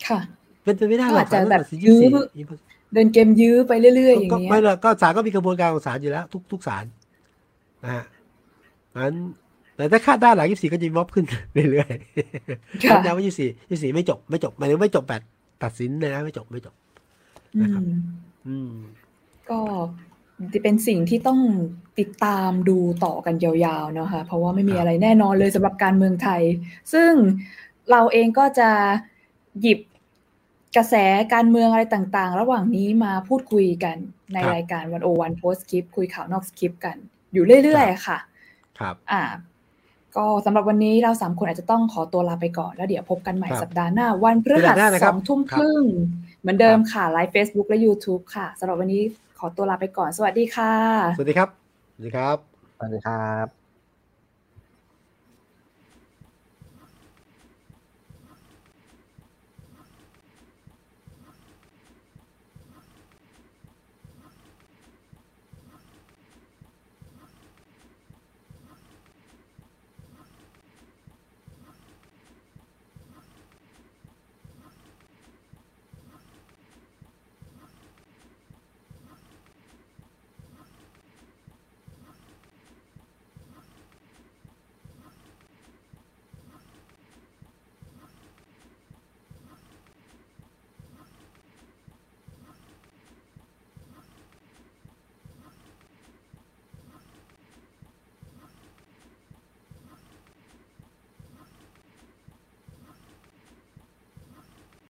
[0.07, 0.19] ค่ะ
[0.63, 1.99] เป็นไปไม่ได้หรอกอาจจะศลแบบตัดสินยื้อ
[2.43, 6.85] 24เดินเกมยื้อไปเรื่อยๆอย่างก็เงี้ยไม่ละก็ศาลก็มีกระบวนการของศาลอยู่แล้ว ทุกทุกศาล
[7.85, 8.05] นะฮะ
[8.97, 9.15] งั้น
[9.77, 11.25] แต่ถ้าคาดได้หลัง24ก็จะมีม็อบขึ้น
[11.71, 15.23] เรื่อยๆค่ะย้ำว่า24 24ไม่จบไม่จบหมายถึงไม่จบแบบ
[15.63, 16.75] ตัดสินเลยนะไม่จบไม่จบ
[17.57, 17.89] อืนะครับม
[18.47, 18.73] อืม
[19.51, 19.61] ก็
[20.55, 21.41] จะเป็นสิ่งที่ต้อง
[21.99, 26.43] ติดตามดูต่อกันยาวๆนะคะเพราะว่าไม่มีครับอะไรแน่นอนเลยสำหรับการเมืองไทย
[26.93, 27.11] ซึ่ง
[27.91, 28.71] เราเองก็จะ
[29.61, 29.79] หยิบ
[30.77, 30.95] กระแส
[31.35, 33.97] การเมืองอะไรต่างๆ ระหว่างนี้มาพูดคุยกัน
[34.33, 36.97] ในรายการวันโอวันโพสคลิปคุยข่าวนอกสคริปต์กัน
[37.33, 38.19] อยู่เรื่อยๆค่ะ
[38.81, 39.23] ครับอ่า
[40.17, 45.85] ก็สำหรับวันนี้เราสามคนอาจจะต้องขอตัวลาไปก่อน แล้วเดี๋ยวพบกันใหม่ครับสัปดาห์หน้า วันพฤหัสสัปดาห์หน้านะสครัอบงทุ่มครับครึ่ง
[46.41, 49.03] เหมือนเดิมครับค่ะ ไลฟ์ Facebook และ YouTube ค่ะสำหรับวันนี้
[49.39, 50.73] ขอตัวลาไปก่อน สวัสดีค่ะ
[51.17, 51.49] สวัสดีครับ
[51.95, 52.37] สวัสดีครับ
[52.79, 53.64] สวัสดีครับ